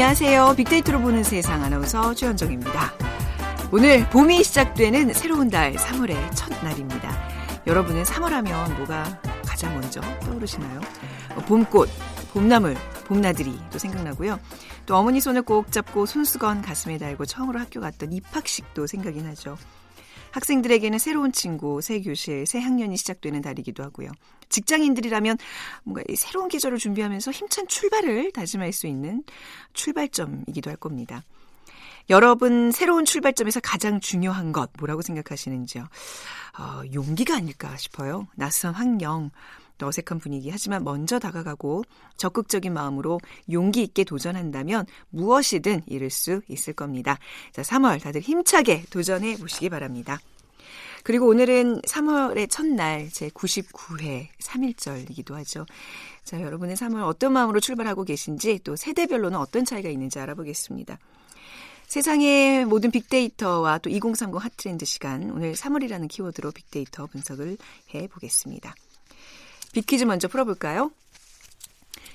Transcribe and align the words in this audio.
안녕하세요. 0.00 0.54
빅데이터로 0.56 0.98
보는 1.02 1.22
세상 1.22 1.62
아나운서 1.62 2.14
최현정입니다. 2.14 2.94
오늘 3.70 4.08
봄이 4.08 4.42
시작되는 4.42 5.12
새로운 5.12 5.50
달 5.50 5.74
3월의 5.74 6.34
첫 6.34 6.50
날입니다. 6.64 7.14
여러분은 7.66 8.04
3월 8.04 8.30
하면 8.30 8.76
뭐가 8.78 9.20
가장 9.44 9.74
먼저 9.74 10.00
떠오르시나요? 10.20 10.80
봄꽃, 11.46 11.90
봄나물, 12.32 12.76
봄나들이도 13.08 13.78
생각나고요. 13.78 14.40
또 14.86 14.96
어머니 14.96 15.20
손을 15.20 15.42
꼭 15.42 15.70
잡고 15.70 16.06
손수건 16.06 16.62
가슴에 16.62 16.96
달고 16.96 17.26
처음으로 17.26 17.60
학교 17.60 17.82
갔던 17.82 18.14
입학식도 18.14 18.86
생각이 18.86 19.20
나죠. 19.20 19.58
학생들에게는 20.32 20.98
새로운 20.98 21.32
친구, 21.32 21.80
새 21.80 22.00
교실, 22.00 22.46
새 22.46 22.58
학년이 22.60 22.96
시작되는 22.96 23.42
달이기도 23.42 23.82
하고요. 23.82 24.10
직장인들이라면 24.48 25.38
뭔가 25.84 26.02
새로운 26.16 26.48
계절을 26.48 26.78
준비하면서 26.78 27.30
힘찬 27.30 27.66
출발을 27.68 28.32
다짐할 28.32 28.72
수 28.72 28.86
있는 28.86 29.22
출발점이기도 29.72 30.70
할 30.70 30.76
겁니다. 30.76 31.22
여러분 32.08 32.72
새로운 32.72 33.04
출발점에서 33.04 33.60
가장 33.60 34.00
중요한 34.00 34.50
것 34.50 34.70
뭐라고 34.78 35.00
생각하시는지요? 35.02 35.84
어, 36.58 36.82
용기가 36.92 37.36
아닐까 37.36 37.76
싶어요. 37.76 38.26
낯선 38.34 38.74
환경, 38.74 39.30
또 39.30 39.59
어색한 39.86 40.18
분위기 40.18 40.50
하지만 40.50 40.84
먼저 40.84 41.18
다가가고 41.18 41.84
적극적인 42.16 42.72
마음으로 42.72 43.20
용기 43.50 43.82
있게 43.82 44.04
도전한다면 44.04 44.86
무엇이든 45.10 45.82
이룰 45.86 46.10
수 46.10 46.42
있을 46.48 46.72
겁니다. 46.72 47.18
자, 47.52 47.62
3월 47.62 48.00
다들 48.02 48.20
힘차게 48.20 48.84
도전해 48.90 49.36
보시기 49.36 49.68
바랍니다. 49.68 50.20
그리고 51.02 51.26
오늘은 51.28 51.82
3월의 51.82 52.50
첫날 52.50 53.08
제 53.10 53.28
99회 53.30 54.28
3일절이기도 54.38 55.32
하죠. 55.34 55.66
자, 56.24 56.40
여러분의 56.40 56.76
3월 56.76 57.06
어떤 57.06 57.32
마음으로 57.32 57.60
출발하고 57.60 58.04
계신지 58.04 58.60
또 58.64 58.76
세대별로는 58.76 59.38
어떤 59.38 59.64
차이가 59.64 59.88
있는지 59.88 60.18
알아보겠습니다. 60.18 60.98
세상의 61.86 62.66
모든 62.66 62.92
빅데이터와 62.92 63.78
또 63.78 63.90
2030 63.90 64.40
핫트렌드 64.40 64.84
시간 64.84 65.30
오늘 65.30 65.54
3월이라는 65.54 66.08
키워드로 66.08 66.52
빅데이터 66.52 67.06
분석을 67.06 67.56
해 67.94 68.06
보겠습니다. 68.06 68.74
빅퀴즈 69.72 70.04
먼저 70.04 70.28
풀어볼까요? 70.28 70.90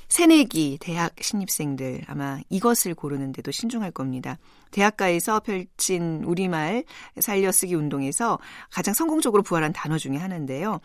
새내기 0.07 0.77
대학 0.79 1.13
신입생들 1.19 2.03
아마 2.07 2.39
이것을 2.49 2.93
고르는데도 2.95 3.51
신중할 3.51 3.91
겁니다. 3.91 4.37
대학가에서 4.71 5.39
펼친 5.39 6.23
우리말 6.25 6.83
살려쓰기 7.19 7.75
운동에서 7.75 8.39
가장 8.71 8.93
성공적으로 8.93 9.41
부활한 9.41 9.73
단어 9.73 9.97
중에 9.97 10.17
하나인데요. 10.17 10.79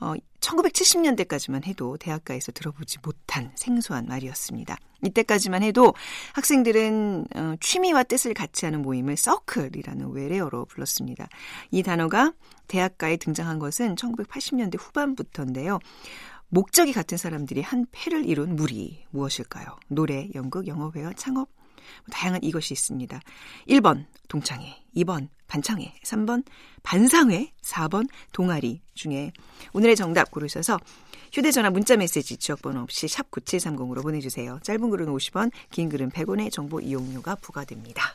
어, 0.00 0.14
1970년대까지만 0.40 1.66
해도 1.66 1.96
대학가에서 1.96 2.52
들어보지 2.52 2.98
못한 3.02 3.50
생소한 3.56 4.06
말이었습니다. 4.06 4.76
이때까지만 5.04 5.62
해도 5.62 5.94
학생들은 6.34 7.26
어, 7.34 7.54
취미와 7.60 8.04
뜻을 8.04 8.34
같이 8.34 8.64
하는 8.64 8.82
모임을 8.82 9.16
서클이라는 9.16 10.12
외래어로 10.12 10.66
불렀습니다. 10.66 11.28
이 11.70 11.82
단어가 11.82 12.32
대학가에 12.66 13.16
등장한 13.16 13.58
것은 13.58 13.94
1980년대 13.94 14.78
후반부터인데요. 14.78 15.78
목적이 16.50 16.92
같은 16.92 17.18
사람들이 17.18 17.60
한 17.60 17.86
패를 17.92 18.26
이룬 18.26 18.56
무리 18.56 19.04
무엇일까요? 19.10 19.78
노래, 19.88 20.28
연극, 20.34 20.66
영어 20.66 20.90
회화, 20.94 21.12
창업 21.12 21.48
뭐 22.04 22.12
다양한 22.12 22.42
이것이 22.42 22.74
있습니다. 22.74 23.20
1번 23.68 24.06
동창회, 24.28 24.82
2번 24.96 25.28
반창회, 25.46 25.94
3번 26.04 26.44
반상회, 26.82 27.52
4번 27.62 28.08
동아리 28.32 28.80
중에 28.94 29.32
오늘의 29.72 29.96
정답 29.96 30.30
고르셔서 30.30 30.78
휴대전화 31.32 31.70
문자메시지 31.70 32.36
지역번호 32.36 32.80
없이 32.80 33.08
샵 33.08 33.30
9730으로 33.30 34.02
보내주세요. 34.02 34.60
짧은 34.62 34.90
글은 34.90 35.06
50원, 35.06 35.50
긴 35.70 35.88
글은 35.88 36.10
100원의 36.10 36.52
정보 36.52 36.80
이용료가 36.80 37.36
부과됩니다. 37.36 38.14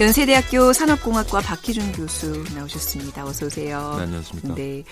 연세대학교 0.00 0.72
산업공학과 0.72 1.40
박희준 1.42 1.92
교수 1.92 2.42
나오셨습니다. 2.54 3.22
어서 3.26 3.44
오세요. 3.44 3.96
네, 3.98 4.04
안녕하십니까. 4.04 4.54
네. 4.54 4.82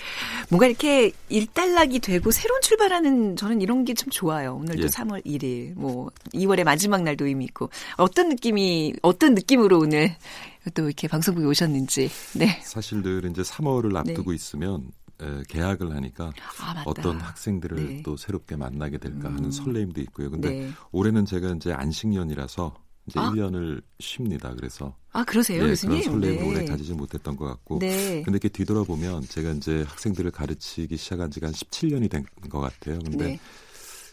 뭔가 0.51 0.67
이렇게 0.67 1.11
일단락이 1.29 1.97
되고 1.99 2.29
새로운 2.29 2.61
출발하는 2.61 3.35
저는 3.35 3.59
이런 3.61 3.85
게 3.85 3.95
참 3.95 4.09
좋아요. 4.11 4.53
오늘도 4.57 4.83
예. 4.83 4.87
3월 4.87 5.25
1일, 5.25 5.73
뭐 5.73 6.11
2월의 6.35 6.63
마지막 6.63 7.01
날도 7.01 7.25
의미 7.25 7.45
있고 7.45 7.71
어떤 7.97 8.29
느낌이 8.29 8.93
어떤 9.01 9.33
느낌으로 9.33 9.79
오늘 9.79 10.15
또 10.75 10.83
이렇게 10.85 11.07
방송국에 11.07 11.47
오셨는지. 11.47 12.11
네. 12.35 12.61
사실 12.63 13.01
늘 13.01 13.25
이제 13.31 13.41
3월을 13.41 13.95
앞두고 13.95 14.29
네. 14.29 14.35
있으면 14.35 14.91
에, 15.21 15.43
계약을 15.49 15.95
하니까 15.95 16.31
아, 16.61 16.83
어떤 16.85 17.19
학생들을 17.19 17.87
네. 17.87 18.01
또 18.03 18.15
새롭게 18.15 18.55
만나게 18.55 18.99
될까 18.99 19.29
하는 19.29 19.45
음. 19.45 19.51
설레임도 19.51 20.01
있고요. 20.01 20.29
근데 20.29 20.49
네. 20.49 20.69
올해는 20.91 21.25
제가 21.25 21.49
이제 21.55 21.73
안식년이라서 21.73 22.75
이제 23.09 23.19
아? 23.19 23.29
1년을 23.31 23.81
쉽니다. 23.99 24.53
그래서 24.55 24.95
아 25.11 25.23
그러세요, 25.23 25.63
예, 25.63 25.67
교수님? 25.69 26.01
그런 26.01 26.21
설렘을 26.21 26.37
네. 26.43 26.49
오래 26.49 26.65
가지지 26.65 26.93
못했던 26.93 27.35
것 27.35 27.45
같고. 27.45 27.79
네. 27.79 28.21
근데 28.23 28.31
이렇게 28.37 28.49
뒤돌아보면 28.49 29.23
제가 29.23 29.51
이제 29.51 29.83
학생들을 29.87 30.31
가르치기 30.31 30.95
시작한 30.97 31.31
지가 31.31 31.47
한 31.47 31.53
17년이 31.53 32.09
된 32.09 32.23
것 32.49 32.59
같아요. 32.59 32.99
근데 32.99 33.25
네. 33.25 33.39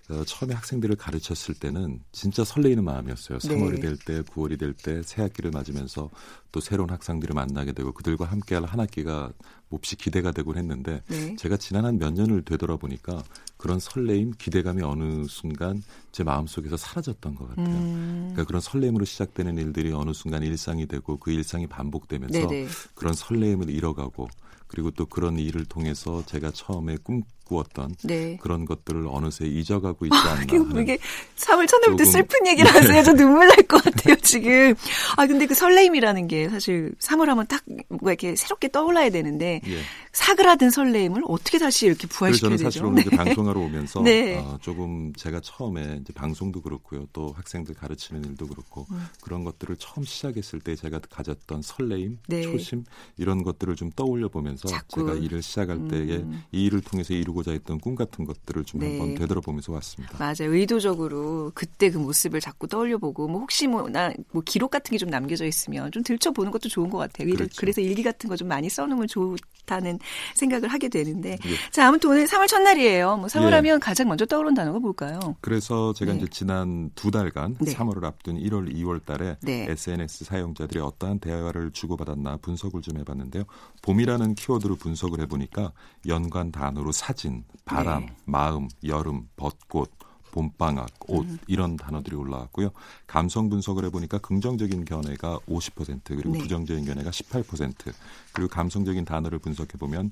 어, 0.09 0.23
처음에 0.25 0.55
학생들을 0.55 0.95
가르쳤을 0.97 1.55
때는 1.57 2.01
진짜 2.13 2.45
설레이는 2.45 2.85
마음이었어요. 2.85 3.39
3월이 3.39 3.81
될 3.83 3.97
때, 3.97 4.23
9월이 4.23 4.57
될 4.59 4.73
때 4.75 5.03
새 5.03 5.23
학기를 5.23 5.51
맞으면서 5.51 6.11
또 6.53 6.61
새로운 6.61 6.91
학생들을 6.91 7.35
만나게 7.35 7.73
되고 7.73 7.93
그들과 7.93 8.25
함께할 8.27 8.65
한 8.65 8.79
학기가 8.79 9.33
몹시 9.69 9.97
기대가 9.97 10.31
되곤 10.31 10.59
했는데 10.59 11.03
네. 11.09 11.35
제가 11.37 11.57
지난 11.57 11.85
한 11.85 11.99
몇 11.99 12.13
년을 12.13 12.43
되돌아보니까 12.45 13.25
그런 13.57 13.81
설레임, 13.81 14.31
기대감이 14.39 14.83
어느 14.83 15.25
순간 15.27 15.83
제 16.13 16.23
마음속에서 16.23 16.77
사라졌던 16.77 17.35
것 17.35 17.49
같아요. 17.49 17.67
음. 17.67 18.29
그러니까 18.33 18.45
그런 18.45 18.61
설레임으로 18.61 19.05
시작되는 19.05 19.59
일들이 19.59 19.93
어느 19.93 20.13
순간 20.13 20.43
일상이 20.45 20.87
되고 20.87 21.17
그 21.17 21.33
일상이 21.33 21.67
반복되면서 21.67 22.47
네네. 22.47 22.69
그런 22.95 23.13
설레임을 23.13 23.71
잃어가고 23.71 24.29
그리고 24.69 24.91
또 24.93 25.07
그런 25.07 25.39
일을 25.39 25.65
통해서 25.65 26.25
제가 26.27 26.51
처음에 26.53 26.97
꿈 27.03 27.23
꾸었던 27.47 27.95
네. 28.05 28.37
그런 28.41 28.65
것들을 28.65 29.07
어느새 29.09 29.47
잊어가고 29.47 30.07
있지 30.07 30.17
않나. 30.17 30.41
아, 30.41 30.81
이게 30.81 30.99
3월 31.37 31.67
첫날부터 31.69 32.05
슬픈 32.05 32.47
얘기를 32.47 32.71
하세요. 32.73 33.03
저 33.03 33.13
눈물 33.15 33.47
날 33.49 33.57
것 33.67 33.83
같아요, 33.83 34.17
지금. 34.17 34.75
아, 35.17 35.27
근데 35.27 35.47
그 35.47 35.55
설레임이라는 35.55 36.29
게 36.29 36.49
사실 36.49 36.93
3월 37.01 37.27
하면 37.27 37.47
딱 37.47 37.63
뭔가 37.89 38.11
이렇게 38.13 38.37
새롭게 38.37 38.69
떠올라야 38.71 39.11
되는데 39.11 39.61
예. 39.67 39.81
사그라든 40.13 40.71
설레임을 40.71 41.23
어떻게 41.27 41.59
다시 41.59 41.87
이렇게 41.87 42.07
부활시켜야 42.07 42.51
되죠? 42.51 42.59
저는 42.59 42.71
사실 42.71 42.85
오늘 42.85 43.05
네. 43.05 43.17
방송하러 43.17 43.61
오면서 43.61 44.01
네. 44.05 44.37
어, 44.39 44.59
조금 44.63 45.13
제가 45.15 45.41
처음에 45.41 45.99
이제 46.03 46.13
방송도 46.13 46.63
그렇고요. 46.63 47.07
또 47.13 47.33
학생들 47.37 47.75
가르치는 47.75 48.25
일도 48.25 48.47
그렇고 48.49 48.87
음. 48.91 49.07
그런 49.23 49.45
것들을 49.45 49.77
처음 49.79 50.05
시작했을 50.05 50.61
때 50.61 50.75
제가 50.77 51.01
가졌던 51.11 51.63
설레임, 51.63 52.19
네. 52.29 52.43
초심 52.43 52.85
이런 53.19 53.43
것들을 53.43 53.75
좀 53.77 53.91
떠올려 53.95 54.29
보면서 54.29 54.69
제가 54.89 55.15
일을 55.15 55.43
시작할 55.43 55.77
음. 55.77 55.89
때에 55.89 56.25
이 56.53 56.67
일을 56.67 56.81
통해서 56.81 57.15
이루고 57.15 57.36
이루고자 57.37 57.53
했던 57.53 57.79
꿈 57.79 57.95
같은 57.95 58.25
것들을 58.25 58.65
좀 58.65 58.81
네. 58.81 58.99
한번 58.99 59.15
되돌아보면서 59.15 59.73
왔습니다. 59.73 60.17
맞아요. 60.19 60.53
의도적으로 60.55 61.53
그때 61.55 61.91
그 61.91 61.99
모습을 61.99 62.41
자꾸 62.41 62.67
떠올려보고 62.67 63.29
뭐 63.29 63.41
혹시 63.41 63.67
뭐 63.67 63.89
나뭐 63.89 64.15
뭐 64.33 64.43
기록 64.45 64.71
같은 64.71 64.91
게 64.91 64.97
좀 64.97 65.11
남겨져 65.11 65.45
있으면 65.45 65.93
좀 65.93 66.03
들춰보는 66.03 66.51
것도 66.51 66.71
좋은 66.71 66.89
것 66.89 66.97
같아요. 66.97 67.31
그렇죠. 67.35 67.53
그래서 67.59 67.83
일기 67.83 68.03
같은 68.03 68.31
거 68.31 68.37
좀 68.37 68.49
많이 68.49 68.69
써놓으면 68.71 69.09
좋다는 69.09 69.99
생각을 70.35 70.69
하게 70.69 70.89
되는데 70.89 71.33
예. 71.33 71.71
자 71.71 71.87
아무튼 71.89 72.11
오늘 72.11 72.27
3월 72.27 72.49
첫날이에요. 72.49 73.17
뭐 73.19 73.27
3월 73.27 73.51
예. 73.51 73.55
하면 73.57 73.81
가장 73.81 74.09
먼저 74.09 74.25
떠오르는 74.25 74.55
단어가 74.55 74.79
뭘까요? 74.79 75.19
그래서 75.43 75.93
제가 75.93 76.13
네. 76.13 76.19
이제 76.19 76.27
지난 76.31 76.91
두 76.95 77.11
달간 77.11 77.57
네. 77.61 77.75
3월을 77.75 78.05
앞둔 78.05 78.39
1월, 78.39 78.73
2월 78.75 79.05
달에 79.05 79.37
네. 79.43 79.67
SNS 79.69 80.25
사용자들이 80.25 80.81
어떠한 80.81 81.19
대화를 81.19 81.73
주고받았나 81.73 82.39
분석을 82.39 82.81
좀 82.83 82.99
해봤는데요. 82.99 83.45
봄이라는 83.83 84.35
키워드로 84.35 84.77
분석을 84.77 85.21
해보니까 85.21 85.73
연관 86.09 86.51
단어로 86.53 86.93
사진 86.93 87.26
사진, 87.27 87.45
바람, 87.65 88.07
네. 88.07 88.17
마음, 88.25 88.69
여름, 88.85 89.29
벚꽃, 89.37 89.91
봄방학, 90.31 90.89
옷 91.09 91.25
음. 91.25 91.39
이런 91.47 91.77
단어들이 91.77 92.15
올라왔고요. 92.15 92.71
감성 93.07 93.49
분석을 93.49 93.87
해보니까 93.87 94.19
긍정적인 94.19 94.85
견해가 94.85 95.39
50% 95.49 96.01
그리고 96.05 96.33
네. 96.33 96.39
부정적인 96.41 96.85
견해가 96.85 97.11
18% 97.11 97.93
그리고 98.33 98.49
감성적인 98.51 99.07
단어를 99.07 99.39
분석해 99.39 99.79
보면 99.79 100.11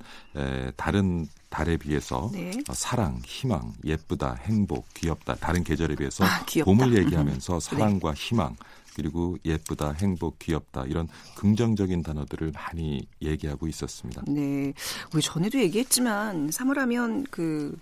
다른 0.77 1.29
달에 1.51 1.77
비해서 1.77 2.31
네. 2.33 2.53
어, 2.69 2.73
사랑, 2.73 3.21
희망, 3.25 3.75
예쁘다, 3.85 4.35
행복, 4.41 4.87
귀엽다 4.95 5.35
다른 5.35 5.63
계절에 5.63 5.95
비해서 5.95 6.25
아, 6.25 6.45
봄을 6.65 6.97
얘기하면서 6.97 7.55
음. 7.55 7.61
사랑과 7.61 8.15
네. 8.15 8.21
희망 8.21 8.57
그리고 8.95 9.37
예쁘다, 9.45 9.93
행복, 9.93 10.39
귀엽다 10.39 10.85
이런 10.87 11.09
긍정적인 11.37 12.03
단어들을 12.03 12.53
많이 12.53 13.07
얘기하고 13.21 13.67
있었습니다. 13.69 14.23
네, 14.29 14.73
우리 15.13 15.23
전에도 15.23 15.59
얘기했지만 15.59 16.51
3월하면 16.51 17.27
그 17.31 17.77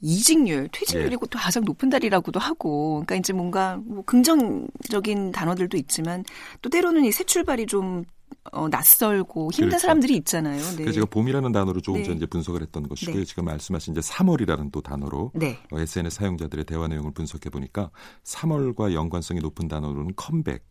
이직률, 0.00 0.68
퇴직률이 0.72 1.14
예. 1.20 1.26
또 1.28 1.38
가장 1.38 1.64
높은 1.64 1.90
달이라고도 1.90 2.38
하고, 2.38 3.02
그러니까 3.04 3.16
이제 3.16 3.32
뭔가 3.32 3.78
뭐 3.84 4.04
긍정적인 4.04 5.32
단어들도 5.32 5.76
있지만 5.76 6.24
또 6.62 6.70
때로는 6.70 7.04
이 7.04 7.10
새 7.10 7.24
출발이 7.24 7.66
좀 7.66 8.04
어, 8.52 8.68
낯설고 8.68 9.50
힘든 9.52 9.68
그렇죠. 9.68 9.82
사람들이 9.82 10.16
있잖아요. 10.18 10.62
네. 10.62 10.76
그래서 10.76 10.92
제가 10.92 11.06
봄이라는 11.06 11.52
단어로 11.52 11.80
조금 11.80 12.02
네. 12.02 12.06
전에 12.06 12.26
분석을 12.26 12.62
했던 12.62 12.88
것이고요. 12.88 13.16
네. 13.16 13.24
지금 13.24 13.44
말씀하신 13.44 13.94
이제 13.94 14.00
3월이라는 14.00 14.72
또 14.72 14.80
단어로 14.80 15.32
네. 15.34 15.58
어, 15.70 15.78
SNS 15.78 16.16
사용자들의 16.16 16.64
대화 16.64 16.88
내용을 16.88 17.12
분석해 17.12 17.50
보니까 17.50 17.90
3월과 18.24 18.92
연관성이 18.92 19.40
높은 19.40 19.68
단어로는 19.68 20.14
컴백, 20.16 20.64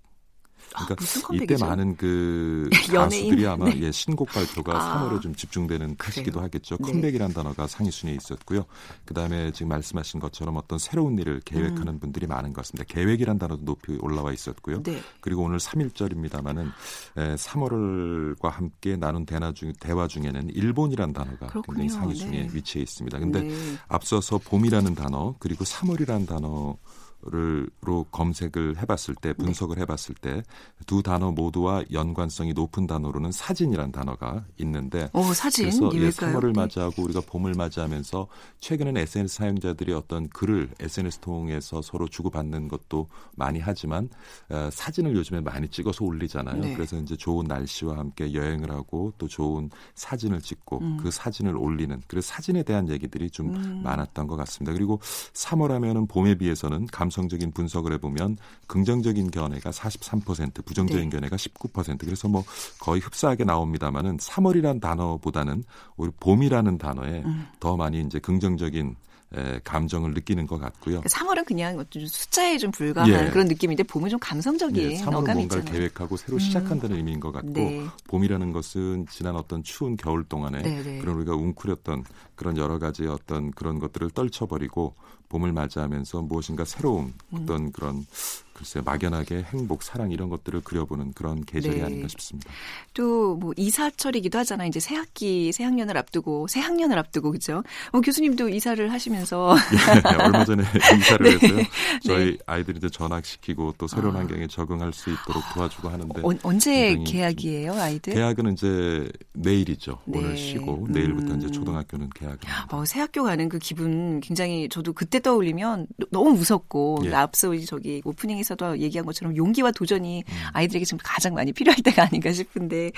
그러니까 0.74 0.96
아, 1.00 1.34
이때 1.34 1.58
많은 1.58 1.96
그 1.96 2.70
가수들이 2.94 3.48
아마 3.48 3.66
네. 3.66 3.80
예, 3.82 3.92
신곡 3.92 4.30
발표가 4.30 4.74
아. 4.76 5.10
3월에 5.10 5.22
좀 5.22 5.36
집중되는 5.36 5.96
탓이기도 5.98 6.42
하겠죠. 6.42 6.78
네. 6.78 6.92
컴백이라는 6.92 7.34
단어가 7.34 7.68
상위 7.68 7.92
순위에 7.92 8.16
있었고요. 8.16 8.66
그다음에 9.06 9.52
지금 9.52 9.70
말씀하신 9.70 10.20
것처럼 10.20 10.58
어떤 10.58 10.80
새로운 10.80 11.18
일을 11.18 11.42
계획하는 11.46 11.88
음. 11.88 12.00
분들이 12.00 12.28
많은 12.28 12.54
것 12.54 12.62
같습니다. 12.62 12.86
계획이라는 12.94 13.40
단어도 13.40 13.66
높이 13.66 13.98
올라와 14.02 14.32
있었고요. 14.34 14.84
네. 14.84 15.02
그리고 15.22 15.44
오늘 15.44 15.58
3일절입니다마는 15.60 16.72
3월과 17.16 18.50
함께 18.50 18.96
나눈 18.96 19.26
대화, 19.26 19.52
중, 19.54 19.74
대화 19.80 20.08
중에는 20.08 20.50
일본이라는 20.50 21.14
단어가 21.14 21.48
그렇군요. 21.48 21.80
굉장히 21.80 21.90
상위 21.90 22.16
순위에 22.16 22.48
네. 22.48 22.50
위치해 22.54 22.84
있습니다. 22.84 23.20
근데 23.20 23.42
네. 23.42 23.56
앞서서 23.88 24.38
봄이라는 24.38 24.96
단어 24.96 25.36
그리고 25.40 25.64
3월이라는 25.64 26.28
단어 26.28 26.78
를,로 27.24 28.06
검색을 28.12 28.78
해봤을 28.78 29.16
때 29.22 29.34
분석을 29.34 29.76
네. 29.76 29.82
해봤을 29.82 30.16
때 30.22 30.44
두 30.86 31.04
단어 31.04 31.32
모두와 31.32 31.84
연관성이 31.92 32.54
높은 32.54 32.88
단어로는 32.88 33.32
사진이란 33.32 33.92
단어가 33.92 34.46
있는데 34.58 35.10
오, 35.14 35.34
사진? 35.34 35.66
그래서 35.66 35.92
예, 35.96 36.10
3월을 36.10 36.56
맞이하고 36.56 37.04
우리가 37.04 37.22
봄을 37.28 37.54
맞이하면서 37.56 38.28
최근에는 38.62 39.02
SNS 39.02 39.36
사용자들이 39.36 39.92
어떤 39.94 40.30
글을 40.30 40.70
SNS 40.80 41.20
통해서 41.20 41.82
서로 41.82 42.08
주고받는 42.08 42.70
것도 42.70 43.10
많이 43.36 43.60
하지만 43.60 44.10
어, 44.50 44.70
사진을 44.72 45.16
요즘에 45.16 45.42
많이 45.42 45.68
찍어서 45.68 46.06
올리잖아요. 46.06 46.62
네. 46.62 46.74
그래서 46.74 46.98
이제 46.98 47.18
좋은 47.18 47.46
날씨와 47.46 47.98
함께 47.98 48.34
여행을 48.34 48.72
하고 48.72 49.14
또 49.18 49.28
좋은 49.28 49.70
사진을 49.96 50.42
찍고 50.42 50.80
음. 50.80 50.98
그 51.02 51.12
사진을 51.12 51.58
올리는 51.58 52.02
그래서 52.08 52.28
사진에 52.28 52.64
대한 52.64 52.88
얘기들이 52.88 53.30
좀 53.30 53.56
음. 53.56 53.82
많았던 53.84 54.28
것 54.28 54.38
같습니다. 54.38 54.74
그리고 54.74 55.02
3월 55.34 55.70
하면은 55.70 56.08
봄에 56.08 56.36
비해서는 56.36 56.86
감성 56.88 57.07
감성적인 57.08 57.52
분석을 57.52 57.94
해보면 57.94 58.38
긍정적인 58.68 59.32
견해가 59.32 59.72
43%, 59.72 60.66
부정적인 60.66 61.10
네. 61.10 61.18
견해가 61.18 61.36
19%. 61.38 62.00
그래서 62.00 62.28
뭐 62.28 62.44
거의 62.80 63.00
흡사하게 63.02 63.46
나옵니다만은 63.46 64.18
3월이란 64.18 64.82
단어보다는 64.82 65.64
우리 65.96 66.12
봄이라는 66.20 66.78
단어에 66.78 67.24
음. 67.24 67.48
더 67.60 67.78
많이 67.78 68.02
이제 68.02 68.20
긍정적인 68.20 68.96
에, 69.36 69.60
감정을 69.64 70.14
느끼는 70.14 70.48
것 70.48 70.58
같고요. 70.58 71.02
3월은 71.02 71.46
그냥 71.46 71.84
숫자에 71.92 72.58
좀 72.58 72.72
불과한 72.72 73.10
예. 73.10 73.30
그런 73.30 73.48
느낌인데 73.48 73.84
봄은 73.84 74.10
좀 74.10 74.20
감성적인 74.20 74.92
예, 74.92 74.96
3월은 74.96 75.12
뭔가를 75.12 75.42
있잖아요. 75.42 75.66
계획하고 75.66 76.16
새로 76.16 76.40
시작한다는 76.40 76.96
음. 76.96 76.98
의미인 77.00 77.20
것 77.20 77.34
같고 77.34 77.52
네. 77.52 77.86
봄이라는 78.08 78.54
것은 78.54 79.06
지난 79.10 79.36
어떤 79.36 79.64
추운 79.64 79.98
겨울 79.98 80.24
동안에 80.24 80.62
네, 80.62 80.82
네. 80.82 81.00
그런 81.00 81.18
우리가 81.18 81.36
웅크렸던 81.36 82.06
그런 82.36 82.56
여러 82.56 82.80
가지 82.80 83.06
어떤 83.06 83.52
그런 83.52 83.80
것들을 83.80 84.12
떨쳐버리고 84.12 84.96
봄을 85.30 85.52
맞이하면서 85.54 86.22
무엇인가 86.24 86.66
새로운 86.66 87.14
음. 87.34 87.40
어떤 87.42 87.72
그런 87.72 88.06
글쎄 88.54 88.82
막연하게 88.84 89.44
행복, 89.54 89.84
사랑 89.84 90.12
이런 90.12 90.30
것들을 90.30 90.62
그려보는 90.62 91.14
그런 91.14 91.46
계절이 91.46 91.78
네. 91.78 91.84
아닌가 91.84 92.08
싶습니다. 92.08 92.50
또 92.94 93.38
뭐 93.38 93.54
이사철이기도 93.56 94.38
하잖아요. 94.40 94.68
이제 94.68 94.80
새 94.80 94.96
학기, 94.96 95.52
새 95.52 95.64
학년을 95.64 95.98
앞두고 95.98 96.48
새 96.48 96.60
학년을 96.60 96.98
앞두고 96.98 97.32
그죠? 97.32 97.64
어, 97.92 98.02
교수님도 98.02 98.50
이사를 98.50 98.92
하시면서 98.92 99.56
예, 100.14 100.24
얼마 100.24 100.44
전에 100.46 100.64
이사를 100.98 101.26
네. 101.26 101.46
했어요. 101.48 101.66
저희 102.04 102.26
네. 102.32 102.38
아이들이 102.46 102.78
이제 102.78 102.90
전학시키고 102.90 103.76
또 103.78 103.88
새로운 103.88 104.16
아. 104.16 104.20
환경에 104.20 104.48
적응할 104.48 104.94
수 104.94 105.12
있도록 105.12 105.44
도와주고 105.54 105.90
하는데 105.90 106.22
어, 106.24 106.32
언제 106.44 106.96
계약이에요, 107.06 107.74
아이들? 107.74 108.14
계약은 108.14 108.54
이제 108.54 109.12
내일이죠. 109.34 110.00
네. 110.06 110.20
오늘 110.20 110.38
쉬고 110.38 110.88
내일부터 110.90 111.34
음. 111.34 111.38
이제 111.40 111.52
초등학교는 111.52 112.10
계약을. 112.16 112.40
어, 112.72 112.86
새 112.86 113.00
학교 113.00 113.24
가는 113.24 113.48
그 113.50 113.60
기분 113.60 114.20
굉장히 114.22 114.68
저도 114.70 114.94
그때 114.94 115.17
떠올리면 115.20 115.88
너무 116.12 116.32
무섭고 116.32 117.00
예. 117.06 117.14
앞서 117.14 117.56
저기 117.66 118.02
오프닝에 118.06 118.40
에서도 118.40 118.80
얘기한 118.80 119.06
것처럼 119.06 119.36
용기와 119.36 119.72
도전이 119.72 120.24
음. 120.28 120.34
아이들에게 120.54 120.86
지금 120.86 121.00
가장 121.04 121.34
많이 121.34 121.52
필요할 121.52 121.82
때가 121.82 122.04
아닌가 122.04 122.32
싶은데 122.32 122.92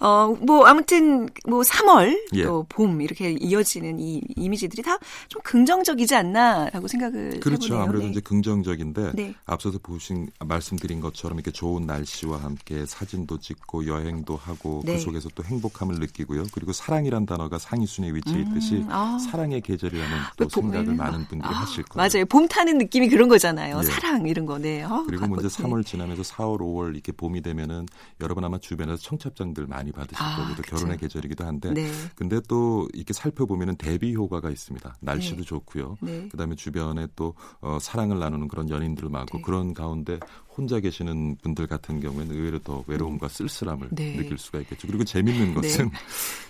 어 0.00 0.30
뭐 0.40 0.64
아무튼 0.66 1.28
뭐 1.46 1.60
3월 1.62 2.18
예. 2.34 2.44
또봄 2.44 3.00
이렇게 3.02 3.32
이어지는 3.32 3.98
이 4.00 4.22
이미지들이 4.36 4.82
다 4.82 4.98
좀 5.28 5.40
긍정적이지 5.42 6.14
않나라고 6.14 6.88
생각을 6.88 7.40
그렇죠. 7.40 7.66
해보네요. 7.66 7.82
아무래도 7.82 8.04
네. 8.04 8.10
이제 8.10 8.20
긍정적인데 8.20 9.12
네. 9.14 9.34
앞서서 9.46 9.78
보신 9.82 10.28
말씀드린 10.44 11.00
것처럼 11.00 11.38
이렇게 11.38 11.50
좋은 11.50 11.86
날씨와 11.86 12.42
함께 12.42 12.84
사진도 12.86 13.38
찍고 13.38 13.86
여행도 13.86 14.36
하고 14.36 14.80
그 14.80 14.86
네. 14.86 14.94
그 14.96 15.00
속에서 15.00 15.28
또 15.34 15.44
행복함을 15.44 15.96
느끼고요. 16.00 16.44
그리고 16.52 16.72
사랑이란 16.72 17.26
단어가 17.26 17.58
상위 17.58 17.86
순위에 17.86 18.12
위치해 18.12 18.40
있듯이 18.40 18.76
음, 18.76 18.88
아. 18.90 19.18
사랑의 19.18 19.60
계절이라는 19.60 20.16
또 20.36 20.48
생각을 20.48 20.94
많은 20.94 21.26
분들이 21.26 21.49
아, 21.50 21.60
하실 21.62 21.84
거예요. 21.84 22.08
맞아요. 22.08 22.24
봄 22.26 22.48
타는 22.48 22.78
느낌이 22.78 23.08
그런 23.08 23.28
거잖아요. 23.28 23.78
예. 23.78 23.82
사랑 23.82 24.26
이런 24.26 24.46
거. 24.46 24.58
네. 24.58 24.82
어, 24.82 25.04
그리고 25.06 25.26
먼저 25.26 25.48
3월 25.48 25.84
지나면서 25.84 26.22
4월, 26.22 26.58
5월 26.58 26.94
이렇게 26.94 27.12
봄이 27.12 27.42
되면은 27.42 27.86
여러분 28.20 28.44
아마 28.44 28.58
주변에서 28.58 28.96
청첩장들 29.02 29.66
많이 29.66 29.92
받으실 29.92 30.22
아, 30.22 30.36
거고 30.36 30.56
또 30.56 30.62
결혼의 30.62 30.98
계절이기도 30.98 31.44
한데 31.44 31.72
네. 31.72 31.90
근데 32.14 32.40
또 32.48 32.88
이렇게 32.94 33.12
살펴보면은 33.12 33.76
대비 33.76 34.14
효과가 34.14 34.50
있습니다. 34.50 34.96
날씨도 35.00 35.36
네. 35.36 35.42
좋고요. 35.42 35.96
네. 36.00 36.28
그다음에 36.28 36.54
주변에 36.54 37.06
또 37.16 37.34
어, 37.60 37.78
사랑을 37.80 38.18
나누는 38.18 38.48
그런 38.48 38.68
연인들 38.68 39.08
많고 39.08 39.38
네. 39.38 39.42
그런 39.42 39.74
가운데 39.74 40.18
혼자 40.56 40.80
계시는 40.80 41.36
분들 41.36 41.66
같은 41.66 42.00
경우에는 42.00 42.34
의외로 42.34 42.58
더 42.58 42.84
외로움과 42.86 43.28
쓸쓸함을 43.28 43.90
네. 43.92 44.16
느낄 44.16 44.36
수가 44.36 44.60
있겠죠. 44.60 44.86
그리고 44.88 45.04
재밌는 45.04 45.48
네. 45.48 45.54
것은 45.54 45.90
네. 45.90 45.92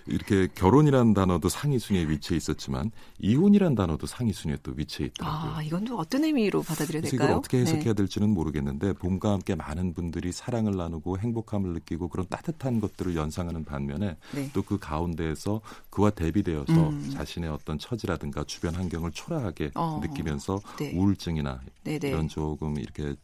이렇게 0.07 0.49
결혼이라는 0.55 1.15
단어도 1.15 1.49
상위 1.49 1.79
순위에 1.79 2.09
위치해 2.09 2.37
있었지만 2.37 2.91
이혼이라는 3.19 3.75
단어도 3.75 4.07
상위 4.07 4.33
순위에 4.33 4.59
또 4.63 4.73
위치해 4.75 5.09
있더라고요. 5.09 5.53
아, 5.53 5.63
이건 5.63 5.85
또 5.85 5.99
어떤 5.99 6.25
의미로 6.25 6.63
받아들여야 6.63 7.03
될까요? 7.03 7.29
이걸 7.29 7.37
어떻게 7.37 7.59
해석해야 7.59 7.85
네. 7.85 7.95
될지는 7.95 8.31
모르겠는데 8.31 8.95
봄과 8.95 9.33
함께 9.33 9.55
많은 9.55 9.93
분들이 9.95 10.33
사랑을 10.33 10.77
나누고 10.77 11.19
행복함을 11.19 11.73
느끼고 11.75 12.09
그런 12.09 12.27
따뜻한 12.29 12.81
것들을 12.81 13.15
연상하는 13.15 13.65
반면에 13.65 14.17
네. 14.35 14.51
또그 14.53 14.79
가운데에서 14.79 15.61
그와 15.91 16.11
대비되어서 16.11 16.89
음. 16.89 17.11
자신의 17.13 17.51
어떤 17.51 17.79
처지라든가 17.79 18.45
주변 18.45 18.75
환경을 18.75 19.13
초라하게 19.13 19.73
어. 19.75 20.01
느끼면서 20.03 20.61
네. 20.79 20.93
우울증이나 20.95 21.61
네, 21.85 21.99
이런 22.03 22.29
조금 22.29 22.79
이렇게 22.79 23.15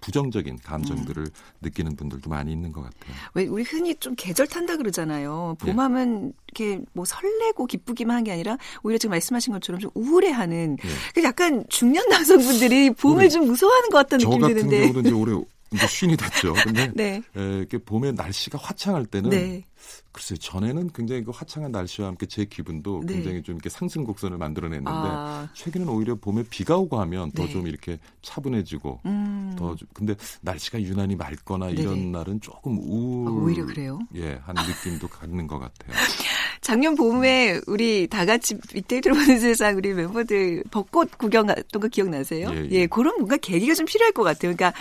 부정적인 0.00 0.58
감정들을 0.64 1.22
음. 1.24 1.30
느끼는 1.62 1.96
분들도 1.96 2.28
많이 2.30 2.52
있는 2.52 2.72
것 2.72 2.82
같아요. 2.82 3.14
왜 3.34 3.46
우리 3.46 3.62
흔히 3.62 3.94
좀 3.96 4.14
계절 4.16 4.46
탄다 4.46 4.76
그러잖아요. 4.76 5.56
봄하면 5.58 6.26
예. 6.26 6.32
이렇게 6.56 6.80
뭐 6.92 7.04
설레고 7.04 7.66
기쁘기만 7.66 8.16
한 8.16 8.24
게 8.24 8.32
아니라 8.32 8.56
오히려 8.82 8.96
지금 8.98 9.10
말씀하신 9.10 9.52
것처럼 9.52 9.80
좀 9.80 9.90
우울해하는 9.94 10.78
예. 11.16 11.22
약간 11.22 11.64
중년 11.68 12.08
남성분들이 12.08 12.90
봄을 12.92 13.28
좀 13.28 13.46
무서워하는 13.46 13.90
것 13.90 13.98
같다는 13.98 14.26
느낌이 14.28 14.54
드는데. 14.54 14.76
저 14.80 14.86
같은 14.86 14.92
경우도 14.92 15.08
이제 15.08 15.10
올해 15.32 15.44
이제 15.74 15.86
쉰이 15.86 16.16
됐죠. 16.16 16.54
근데 16.54 16.90
네. 16.94 17.22
에, 17.36 17.58
이렇게 17.58 17.78
봄에 17.78 18.12
날씨가 18.12 18.58
화창할 18.58 19.06
때는 19.06 19.30
네. 19.30 19.64
글쎄요, 20.12 20.38
전에는 20.38 20.90
굉장히 20.94 21.24
그 21.24 21.32
화창한 21.32 21.72
날씨와 21.72 22.08
함께 22.08 22.26
제 22.26 22.44
기분도 22.44 23.02
네. 23.04 23.14
굉장히 23.14 23.42
좀 23.42 23.56
이렇게 23.56 23.68
상승 23.68 24.04
곡선을 24.04 24.38
만들어냈는데 24.38 24.90
아. 24.90 25.48
최근에는 25.54 25.92
오히려 25.92 26.14
봄에 26.14 26.44
비가 26.48 26.76
오고 26.76 27.00
하면 27.00 27.32
더좀 27.32 27.64
네. 27.64 27.70
이렇게 27.70 27.98
차분해지고 28.22 29.00
음. 29.06 29.54
더 29.58 29.74
근데 29.92 30.14
날씨가 30.42 30.80
유난히 30.80 31.16
맑거나 31.16 31.66
네네. 31.66 31.82
이런 31.82 32.12
날은 32.12 32.40
조금 32.40 32.78
우울 32.78 33.28
아, 33.28 33.30
오히려 33.32 33.66
그래요? 33.66 33.98
예, 34.14 34.38
한 34.44 34.54
느낌도 34.54 35.08
갖는 35.08 35.46
것 35.46 35.58
같아요. 35.58 35.92
작년 36.60 36.94
봄에 36.94 37.60
우리 37.66 38.06
다 38.06 38.24
같이 38.24 38.56
이때 38.74 39.00
들어보는 39.00 39.38
세상 39.40 39.76
우리 39.76 39.92
멤버들 39.92 40.62
벚꽃 40.70 41.18
구경 41.18 41.46
갔던 41.46 41.82
거 41.82 41.88
기억나세요? 41.88 42.50
예, 42.52 42.64
예. 42.64 42.68
예, 42.70 42.86
그런 42.86 43.16
뭔가 43.16 43.36
계기가 43.36 43.74
좀 43.74 43.84
필요할 43.84 44.12
것 44.12 44.22
같아요. 44.22 44.54
그러니까 44.54 44.72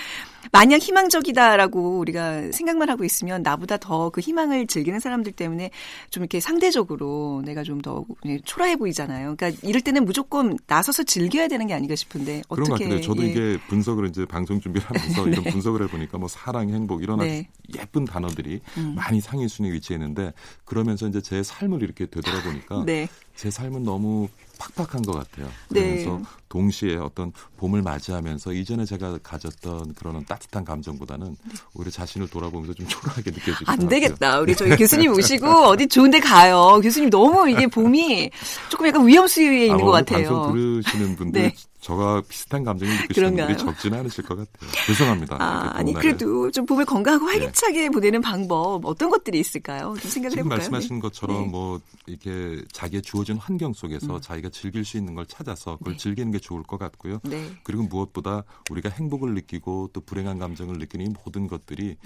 마냥 0.51 0.79
희망적이다라고 0.79 1.99
우리가 1.99 2.51
생각만 2.51 2.89
하고 2.89 3.03
있으면 3.03 3.43
나보다 3.43 3.77
더 3.77 4.09
그 4.13 4.21
희망을 4.21 4.67
즐기는 4.67 4.99
사람들 4.99 5.31
때문에 5.31 5.71
좀 6.09 6.23
이렇게 6.23 6.39
상대적으로 6.39 7.41
내가 7.45 7.63
좀 7.63 7.83
더 7.83 8.05
초라해 8.45 8.77
보이잖아요. 8.77 9.35
그러니까 9.35 9.67
이럴 9.67 9.81
때는 9.81 10.05
무조건 10.05 10.57
나서서 10.67 11.03
즐겨야 11.03 11.47
되는 11.49 11.67
게 11.67 11.73
아닌가 11.73 11.95
싶은데 11.95 12.41
어떻게? 12.47 12.63
그런 12.63 12.69
것 12.69 12.79
같아요. 12.83 13.01
저도 13.01 13.23
예. 13.23 13.27
이게 13.27 13.59
분석을 13.67 14.07
이제 14.07 14.25
방송 14.25 14.59
준비를 14.59 14.87
하면서 14.87 15.25
네. 15.25 15.31
이런 15.31 15.43
분석을 15.51 15.83
해보니까 15.83 16.17
뭐 16.17 16.27
사랑, 16.29 16.69
행복 16.69 17.03
이런 17.03 17.19
네. 17.19 17.49
예쁜 17.75 18.05
단어들이 18.05 18.61
음. 18.77 18.93
많이 18.95 19.19
상위 19.19 19.47
순위에 19.47 19.73
위치했는데 19.73 20.33
그러면서 20.65 21.07
이제 21.07 21.21
제 21.21 21.43
삶을 21.43 21.83
이렇게 21.83 22.05
되돌아보니까 22.05 22.83
네. 22.85 23.07
제 23.35 23.51
삶은 23.51 23.83
너무 23.83 24.29
팍팍한 24.59 25.01
것 25.01 25.13
같아요. 25.13 25.47
네. 25.69 25.81
그래서 25.81 26.17
네. 26.17 26.23
동시에 26.53 26.97
어떤 26.97 27.31
봄을 27.57 27.81
맞이하면서 27.81 28.53
이전에 28.53 28.85
제가 28.85 29.17
가졌던 29.23 29.95
그런 29.95 30.23
따뜻한 30.25 30.63
감정보다는 30.63 31.35
네. 31.45 31.53
오히려 31.73 31.89
자신을 31.89 32.27
돌아보면서 32.27 32.75
좀 32.75 32.87
초라하게 32.87 33.31
느껴지고 33.31 33.71
안 33.71 33.87
되겠다. 33.87 34.39
우리 34.39 34.55
저희 34.55 34.69
교수님 34.77 35.11
오시고 35.13 35.47
어디 35.47 35.87
좋은데 35.87 36.19
가요. 36.19 36.79
교수님 36.83 37.09
너무 37.09 37.49
이게 37.49 37.65
봄이 37.65 38.29
조금 38.69 38.87
약간 38.87 39.07
위험 39.07 39.25
수위에 39.25 39.65
있는 39.65 39.81
아, 39.81 39.83
것 39.83 39.91
같아요. 39.91 40.29
방송 40.29 40.53
들으시는 40.53 41.15
분들 41.15 41.41
네. 41.41 41.55
저와 41.83 42.21
비슷한 42.29 42.63
감정을 42.63 42.95
느끼시는 43.01 43.35
분들이 43.35 43.57
적지는 43.57 43.99
않으실 43.99 44.23
것 44.23 44.37
같아요. 44.37 44.71
죄송합니다. 44.87 45.35
아, 45.39 45.71
아니 45.73 45.93
그래도 45.93 46.49
좀 46.49 46.65
봄을 46.65 46.85
건강하고 46.85 47.25
네. 47.25 47.39
활기차게 47.39 47.81
네. 47.81 47.89
보내는 47.89 48.21
방법 48.21 48.85
어떤 48.85 49.09
것들이 49.09 49.39
있을까요? 49.39 49.93
좀 50.01 50.09
생각을 50.09 50.37
해볼까요? 50.37 50.57
말씀하신 50.59 50.95
네. 50.95 51.01
것처럼 51.01 51.43
네. 51.43 51.47
뭐 51.49 51.81
이렇게 52.05 52.63
자기의 52.71 53.01
주어진 53.01 53.35
환경 53.35 53.73
속에서 53.73 54.15
음. 54.15 54.21
자기가 54.21 54.49
즐길 54.49 54.85
수 54.85 54.95
있는 54.95 55.13
걸 55.13 55.25
찾아서 55.25 55.75
그걸 55.77 55.93
네. 55.93 55.97
즐기는 55.97 56.31
게 56.31 56.39
좋을 56.43 56.63
것 56.63 56.77
같고요. 56.77 57.19
네. 57.23 57.51
그리고 57.63 57.83
무엇보다 57.83 58.43
우리가 58.69 58.89
행복을 58.89 59.33
느끼고 59.33 59.89
또 59.93 60.01
불행한 60.01 60.39
감정을 60.39 60.77
느끼는 60.77 61.05
이 61.07 61.09
모든 61.23 61.47
것들이 61.47 61.97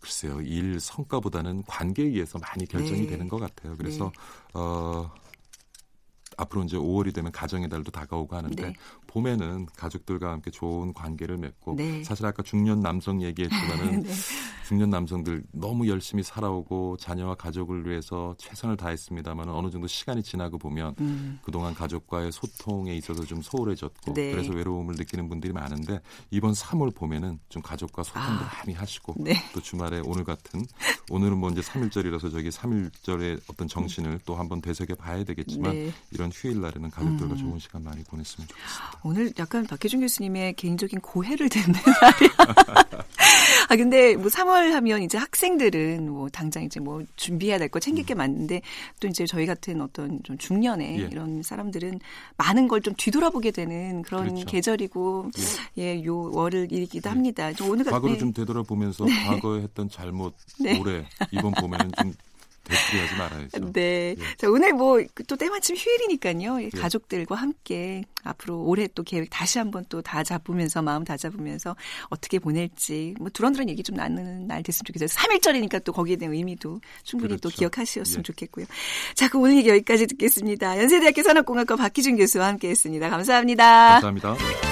글쎄요 0.00 0.40
일 0.40 0.80
성과보다는 0.80 1.64
관계에 1.66 2.06
의해서 2.06 2.38
많이 2.38 2.66
결정이 2.66 3.06
되는 3.06 3.28
것 3.28 3.38
같아요. 3.38 3.76
그래서 3.76 4.12
어. 4.54 5.10
앞으로 6.36 6.64
이제 6.64 6.76
5월이 6.76 7.14
되면 7.14 7.30
가정의 7.32 7.68
달도 7.68 7.90
다가오고 7.90 8.34
하는데 8.34 8.62
네. 8.62 8.72
봄에는 9.10 9.66
가족들과 9.76 10.30
함께 10.30 10.50
좋은 10.50 10.92
관계를 10.94 11.36
맺고 11.36 11.74
네. 11.76 12.04
사실 12.04 12.24
아까 12.26 12.42
중년 12.42 12.80
남성 12.80 13.22
얘기했지만은 13.22 14.02
네. 14.06 14.10
중년 14.70 14.88
남성들 14.88 15.42
너무 15.50 15.88
열심히 15.88 16.22
살아오고 16.22 16.96
자녀와 16.98 17.34
가족을 17.34 17.88
위해서 17.88 18.36
최선을 18.38 18.76
다했습니다만 18.76 19.48
어느 19.48 19.68
정도 19.68 19.88
시간이 19.88 20.22
지나고 20.22 20.58
보면 20.58 20.94
음. 21.00 21.40
그동안 21.42 21.74
가족과의 21.74 22.30
소통에 22.30 22.94
있어서 22.94 23.24
좀 23.24 23.42
소홀해졌고 23.42 24.14
네. 24.14 24.30
그래서 24.30 24.52
외로움을 24.52 24.94
느끼는 24.96 25.28
분들이 25.28 25.52
많은데 25.52 25.98
이번 26.30 26.52
3월 26.52 26.94
봄에는 26.94 27.40
좀 27.48 27.62
가족과 27.62 28.04
소통도 28.04 28.44
아. 28.44 28.50
많이 28.58 28.72
하시고 28.72 29.16
네. 29.18 29.34
또 29.52 29.60
주말에 29.60 30.02
오늘 30.04 30.22
같은 30.22 30.64
오늘은 31.10 31.38
뭐 31.38 31.50
이제 31.50 31.62
3일절이라서 31.62 32.30
저기 32.30 32.50
3일절의 32.50 33.40
어떤 33.50 33.66
정신을 33.66 34.20
또 34.24 34.36
한번 34.36 34.60
되새겨 34.60 34.94
봐야 34.94 35.24
되겠지만 35.24 35.72
네. 35.72 35.92
이런 36.12 36.30
휴일 36.32 36.60
날에는 36.60 36.90
가족들과 36.90 37.34
음. 37.34 37.36
좋은 37.36 37.58
시간 37.58 37.82
많이 37.82 38.04
보냈으면 38.04 38.46
좋겠습니다. 38.46 38.99
오늘 39.02 39.32
약간 39.38 39.66
박혜준 39.66 40.00
교수님의 40.00 40.54
개인적인 40.54 41.00
고해를 41.00 41.48
듣는 41.48 41.72
날이야. 42.00 42.96
아 43.68 43.76
근데 43.76 44.16
뭐 44.16 44.26
3월 44.26 44.70
하면 44.72 45.02
이제 45.02 45.16
학생들은 45.16 46.10
뭐 46.10 46.28
당장 46.28 46.64
이제 46.64 46.80
뭐 46.80 47.02
준비해야 47.16 47.58
될 47.58 47.70
거 47.70 47.78
챙길 47.78 48.04
게 48.04 48.14
음. 48.14 48.18
많은데 48.18 48.62
또 48.98 49.06
이제 49.06 49.26
저희 49.26 49.46
같은 49.46 49.80
어떤 49.80 50.20
좀 50.24 50.36
중년의 50.38 50.98
예. 51.00 51.04
이런 51.10 51.42
사람들은 51.42 52.00
많은 52.36 52.66
걸 52.68 52.80
좀 52.80 52.94
뒤돌아보게 52.96 53.50
되는 53.52 54.00
그런 54.02 54.24
그렇죠. 54.28 54.46
계절이고 54.46 55.30
예. 55.78 55.82
예, 55.98 56.04
요 56.04 56.30
월을 56.32 56.68
일기도 56.72 57.08
예. 57.08 57.12
합니다. 57.12 57.50
오늘 57.62 57.84
과거를 57.84 58.14
네. 58.14 58.18
좀 58.18 58.32
되돌아보면서 58.32 59.04
네. 59.04 59.24
과거에 59.26 59.60
했던 59.62 59.88
잘못 59.90 60.34
네. 60.58 60.78
올해 60.80 61.04
이번 61.30 61.52
봄에는 61.52 61.90
좀 62.00 62.14
대출하지 62.70 63.14
말아야죠. 63.16 63.72
네. 63.72 64.14
예. 64.18 64.36
자, 64.38 64.48
오늘 64.48 64.72
뭐 64.72 65.00
또 65.26 65.36
때마침 65.36 65.76
휴일이니까요. 65.76 66.62
예. 66.62 66.70
가족들과 66.70 67.34
함께 67.34 68.02
앞으로 68.22 68.62
올해 68.64 68.86
또 68.88 69.02
계획 69.02 69.28
다시 69.30 69.58
한번 69.58 69.84
또 69.88 70.00
다 70.02 70.22
잡으면서 70.24 70.82
마음 70.82 71.04
다 71.04 71.16
잡으면서 71.16 71.76
어떻게 72.08 72.38
보낼지 72.38 73.14
뭐 73.18 73.28
두런두런 73.30 73.68
얘기 73.68 73.82
좀 73.82 73.96
나누는 73.96 74.46
날 74.46 74.62
됐으면 74.62 74.84
좋겠어요. 74.86 75.08
3일절이니까 75.08 75.84
또 75.84 75.92
거기에 75.92 76.16
대한 76.16 76.34
의미도 76.34 76.80
충분히 77.04 77.36
그렇죠. 77.36 77.48
또 77.48 77.54
기억하셨으면 77.54 78.18
예. 78.20 78.22
좋겠고요. 78.22 78.66
자, 79.14 79.28
그 79.28 79.38
오늘 79.38 79.56
얘기 79.58 79.68
여기까지 79.68 80.06
듣겠습니다. 80.06 80.78
연세대학교 80.78 81.22
산업공학과 81.22 81.76
박희준 81.76 82.16
교수와 82.16 82.46
함께 82.48 82.70
했습니다. 82.70 83.08
감사합니다. 83.10 84.00
감사합니다. 84.00 84.69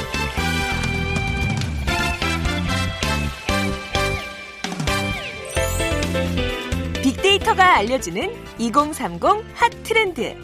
빅데이터가 7.58 7.76
알려주는 7.78 8.30
2030 8.58 9.20
핫 9.54 9.70
트렌드. 9.82 10.34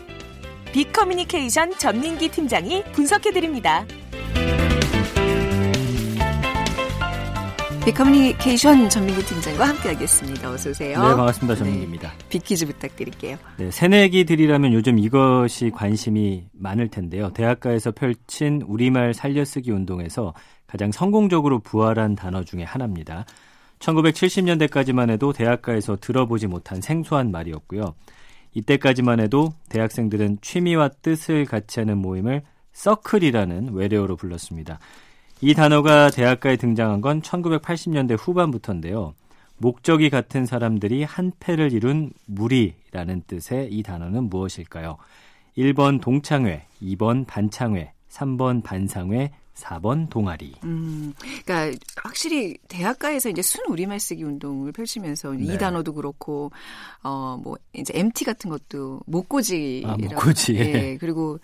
빅커뮤니케이션 0.73 1.71
전민기 1.79 2.29
팀장이 2.29 2.83
분석해드립니다. 2.93 3.87
빅커뮤니케이션 7.85 8.89
전민기 8.89 9.25
팀장과 9.25 9.69
함께하겠습니다. 9.69 10.51
어서 10.51 10.71
오세요. 10.71 11.01
네, 11.01 11.15
반갑습니다. 11.15 11.55
전민기입니다. 11.55 12.11
네, 12.11 12.29
빅퀴즈 12.29 12.67
부탁드릴게요. 12.67 13.37
네, 13.59 13.71
새내기들이라면 13.71 14.73
요즘 14.73 14.99
이것이 14.99 15.71
관심이 15.71 16.47
많을 16.53 16.89
텐데요. 16.89 17.31
대학가에서 17.33 17.93
펼친 17.93 18.63
우리말 18.67 19.15
살려쓰기 19.15 19.71
운동에서 19.71 20.35
가장 20.67 20.91
성공적으로 20.91 21.61
부활한 21.61 22.17
단어 22.17 22.43
중에 22.43 22.65
하나입니다. 22.65 23.25
1970년대까지만 23.79 25.11
해도 25.11 25.33
대학가에서 25.33 25.97
들어보지 26.01 26.47
못한 26.47 26.81
생소한 26.81 27.31
말이었고요. 27.31 27.95
이때까지만 28.55 29.21
해도 29.21 29.53
대학생들은 29.69 30.39
취미와 30.41 30.89
뜻을 31.03 31.45
같이 31.45 31.81
하는 31.81 31.99
모임을 31.99 32.43
서클이라는 32.73 33.73
외래어로 33.73 34.17
불렀습니다. 34.17 34.79
이 35.41 35.55
단어가 35.55 36.11
대학가에 36.11 36.57
등장한 36.57 37.01
건 37.01 37.21
1980년대 37.21 38.17
후반부터인데요. 38.19 39.15
목적이 39.57 40.11
같은 40.11 40.47
사람들이 40.47 41.05
한 41.05 41.33
패를 41.39 41.73
이룬 41.73 42.13
무리라는 42.27 43.23
뜻의 43.27 43.69
이 43.71 43.83
단어는 43.83 44.25
무엇일까요? 44.25 44.97
1번 45.57 46.01
동창회, 46.01 46.67
2번 46.83 47.27
반창회, 47.27 47.93
3번 48.11 48.63
반상회, 48.63 49.31
4번 49.55 50.11
동아리. 50.11 50.55
음, 50.65 51.15
그러니까 51.45 51.79
확실히 52.03 52.57
대학가에서 52.69 53.29
이제 53.29 53.43
순 53.43 53.65
우리말 53.69 54.01
쓰기 54.01 54.25
운동을 54.25 54.73
펼치면서 54.73 55.33
네. 55.33 55.45
이 55.45 55.59
단어도 55.59 55.95
그렇고 55.95 56.51
어뭐 57.03 57.57
이제 57.73 57.93
MT 57.97 58.25
같은 58.25 58.51
것도 58.51 59.01
모꼬지라고. 59.07 59.93
아, 59.93 59.97
모꼬지. 59.97 60.55
예. 60.57 60.97
그리고 60.99 61.39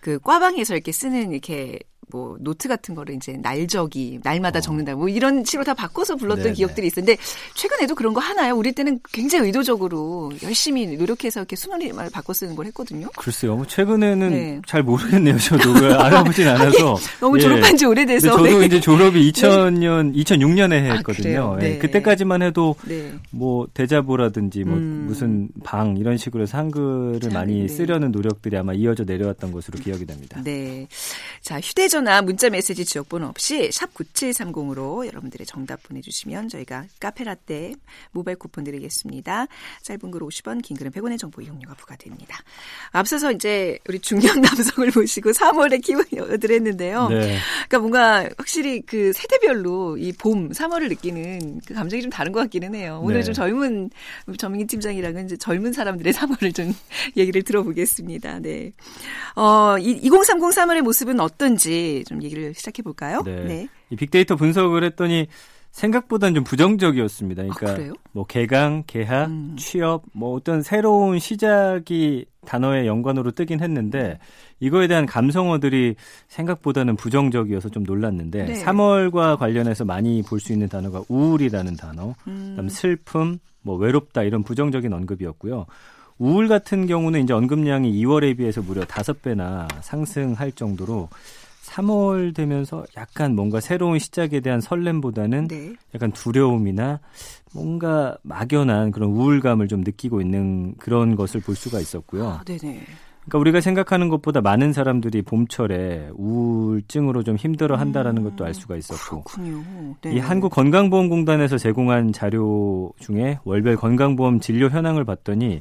그 0.00 0.18
꽈방에서 0.20 0.74
이렇게 0.74 0.92
쓰는 0.92 1.32
이렇게 1.32 1.78
뭐 2.08 2.36
노트 2.40 2.68
같은 2.68 2.94
거를 2.94 3.16
이제 3.16 3.32
날적이 3.32 4.20
날마다 4.22 4.58
어. 4.58 4.62
적는다 4.62 4.94
뭐 4.94 5.08
이런 5.08 5.44
식으로 5.44 5.64
다 5.64 5.74
바꿔서 5.74 6.14
불렀던 6.14 6.44
네네. 6.44 6.54
기억들이 6.54 6.86
있었는데 6.86 7.20
최근에도 7.54 7.94
그런 7.96 8.14
거 8.14 8.20
하나요? 8.20 8.54
우리 8.54 8.72
때는 8.72 9.00
굉장히 9.12 9.46
의도적으로 9.46 10.32
열심히 10.42 10.86
노력해서 10.86 11.40
이렇게 11.40 11.56
순우리말을 11.56 12.10
바꿔 12.10 12.32
쓰는 12.32 12.54
걸 12.54 12.66
했거든요. 12.66 13.08
글쎄요. 13.16 13.56
뭐 13.56 13.66
최근에는 13.66 14.30
네. 14.30 14.60
잘 14.66 14.84
모르겠네요. 14.84 15.36
저도 15.38 16.00
알아보진 16.00 16.46
않아서 16.48 16.96
너무 17.18 17.40
졸업한 17.40 17.76
지 17.76 17.84
예. 17.84 17.88
오래돼서 17.88 18.28
저도 18.28 18.60
네. 18.60 18.66
이제 18.66 18.80
졸업이 18.80 19.32
2000년 19.32 20.14
2006년에 20.14 20.96
했거든요. 20.98 21.54
아, 21.54 21.58
네. 21.58 21.78
그때까지만 21.78 22.42
해도 22.42 22.76
네. 22.86 23.12
뭐 23.30 23.66
대자보라든지 23.74 24.62
뭐 24.62 24.76
음. 24.76 25.06
무슨 25.08 25.48
방 25.64 25.96
이런 25.96 26.16
식으로 26.16 26.44
해서 26.44 26.56
한글을 26.58 27.20
자, 27.20 27.30
많이 27.30 27.62
네. 27.62 27.68
쓰려는 27.68 28.12
노력들이 28.12 28.56
아마 28.56 28.72
이어져 28.74 29.02
내려왔던 29.02 29.50
것으로 29.50 29.80
기억이 29.80 30.06
됩니다. 30.06 30.40
네. 30.44 30.86
자, 31.40 31.58
휴대전 31.60 31.95
휴대 31.95 31.95
전화, 31.96 32.20
문자 32.20 32.50
메시지 32.50 32.84
지역번호 32.84 33.26
없이 33.26 33.70
샵 33.72 33.94
9730으로 33.94 35.06
여러분들의 35.06 35.46
정답 35.46 35.82
보내주시면 35.84 36.50
저희가 36.50 36.84
카페라떼 37.00 37.72
모바일 38.12 38.36
쿠폰 38.36 38.64
드리겠습니다. 38.64 39.46
짧은 39.80 40.10
글 40.10 40.20
50원, 40.20 40.62
긴 40.62 40.76
글은 40.76 40.92
100원의 40.92 41.18
정보 41.18 41.40
이용료가 41.40 41.72
부과됩니다. 41.72 42.38
앞서서 42.90 43.32
이제 43.32 43.78
우리 43.88 43.98
중년 43.98 44.42
남성을 44.42 44.92
모시고 44.94 45.30
3월에 45.30 45.82
키워드를 45.82 46.56
했는데요. 46.56 47.08
네. 47.08 47.38
그러니까 47.66 47.78
뭔가 47.78 48.28
확실히 48.36 48.82
그 48.82 49.14
세대별로 49.14 49.96
이 49.96 50.12
봄, 50.12 50.50
3월을 50.50 50.90
느끼는 50.90 51.62
그 51.66 51.72
감정이 51.72 52.02
좀 52.02 52.10
다른 52.10 52.30
것 52.32 52.40
같기는 52.40 52.74
해요. 52.74 53.00
오늘 53.02 53.20
네. 53.20 53.22
좀 53.22 53.32
젊은 53.32 53.88
전민기 54.36 54.66
팀장이랑은 54.66 55.24
이제 55.24 55.38
젊은 55.38 55.72
사람들의 55.72 56.12
3월을 56.12 56.54
좀 56.54 56.74
얘기를 57.16 57.42
들어보겠습니다. 57.42 58.40
네. 58.40 58.72
어, 59.34 59.78
2030 59.78 60.50
3월의 60.50 60.82
모습은 60.82 61.20
어떤지 61.20 61.85
좀 62.06 62.22
얘기를 62.22 62.54
시작해 62.54 62.82
볼까요? 62.82 63.22
네. 63.24 63.44
네. 63.44 63.68
이 63.90 63.96
빅데이터 63.96 64.36
분석을 64.36 64.84
했더니 64.84 65.26
생각보다는 65.76 66.34
좀 66.36 66.44
부정적이었습니다. 66.44 67.42
그러니까 67.42 67.72
아, 67.72 67.94
뭐 68.12 68.24
개강, 68.24 68.84
개학, 68.86 69.26
음. 69.26 69.56
취업, 69.58 70.04
뭐 70.12 70.34
어떤 70.34 70.62
새로운 70.62 71.18
시작이 71.18 72.24
단어의 72.46 72.86
연관으로 72.86 73.32
뜨긴 73.32 73.60
했는데 73.60 74.18
이거에 74.58 74.86
대한 74.88 75.04
감성어들이 75.04 75.96
생각보다는 76.28 76.96
부정적이어서 76.96 77.68
좀 77.68 77.82
놀랐는데 77.82 78.46
네. 78.46 78.64
3월과 78.64 79.36
관련해서 79.36 79.84
많이 79.84 80.22
볼 80.22 80.40
수 80.40 80.52
있는 80.54 80.68
단어가 80.68 81.02
우울이라는 81.08 81.76
단어, 81.76 82.14
음. 82.26 82.50
그다음 82.50 82.68
슬픔, 82.70 83.38
뭐 83.60 83.76
외롭다 83.76 84.22
이런 84.22 84.42
부정적인 84.44 84.90
언급이었고요. 84.92 85.66
우울 86.18 86.48
같은 86.48 86.86
경우는 86.86 87.24
이제 87.24 87.34
언급량이 87.34 87.92
2월에 88.02 88.38
비해서 88.38 88.62
무려 88.62 88.82
5배나 88.84 89.68
상승할 89.82 90.52
정도로 90.52 91.10
3월 91.66 92.32
되면서 92.32 92.84
약간 92.96 93.34
뭔가 93.34 93.60
새로운 93.60 93.98
시작에 93.98 94.40
대한 94.40 94.60
설렘보다는 94.60 95.48
네. 95.48 95.74
약간 95.94 96.12
두려움이나 96.12 97.00
뭔가 97.52 98.16
막연한 98.22 98.92
그런 98.92 99.10
우울감을 99.10 99.68
좀 99.68 99.80
느끼고 99.80 100.20
있는 100.20 100.74
그런 100.78 101.16
것을 101.16 101.40
볼 101.40 101.56
수가 101.56 101.80
있었고요. 101.80 102.28
아, 102.28 102.44
네네. 102.44 102.84
그러니까 103.26 103.38
우리가 103.40 103.60
생각하는 103.60 104.08
것보다 104.08 104.40
많은 104.40 104.72
사람들이 104.72 105.22
봄철에 105.22 106.10
우울증으로 106.14 107.24
좀 107.24 107.34
힘들어 107.34 107.76
한다라는 107.76 108.24
음, 108.24 108.30
것도 108.30 108.44
알 108.44 108.54
수가 108.54 108.76
있었고. 108.76 109.24
그렇군요. 109.24 109.64
네. 110.00 110.12
이 110.14 110.18
한국 110.20 110.50
건강보험공단에서 110.50 111.58
제공한 111.58 112.12
자료 112.12 112.92
중에 113.00 113.40
월별 113.44 113.76
건강보험 113.76 114.38
진료 114.38 114.68
현황을 114.68 115.04
봤더니 115.04 115.60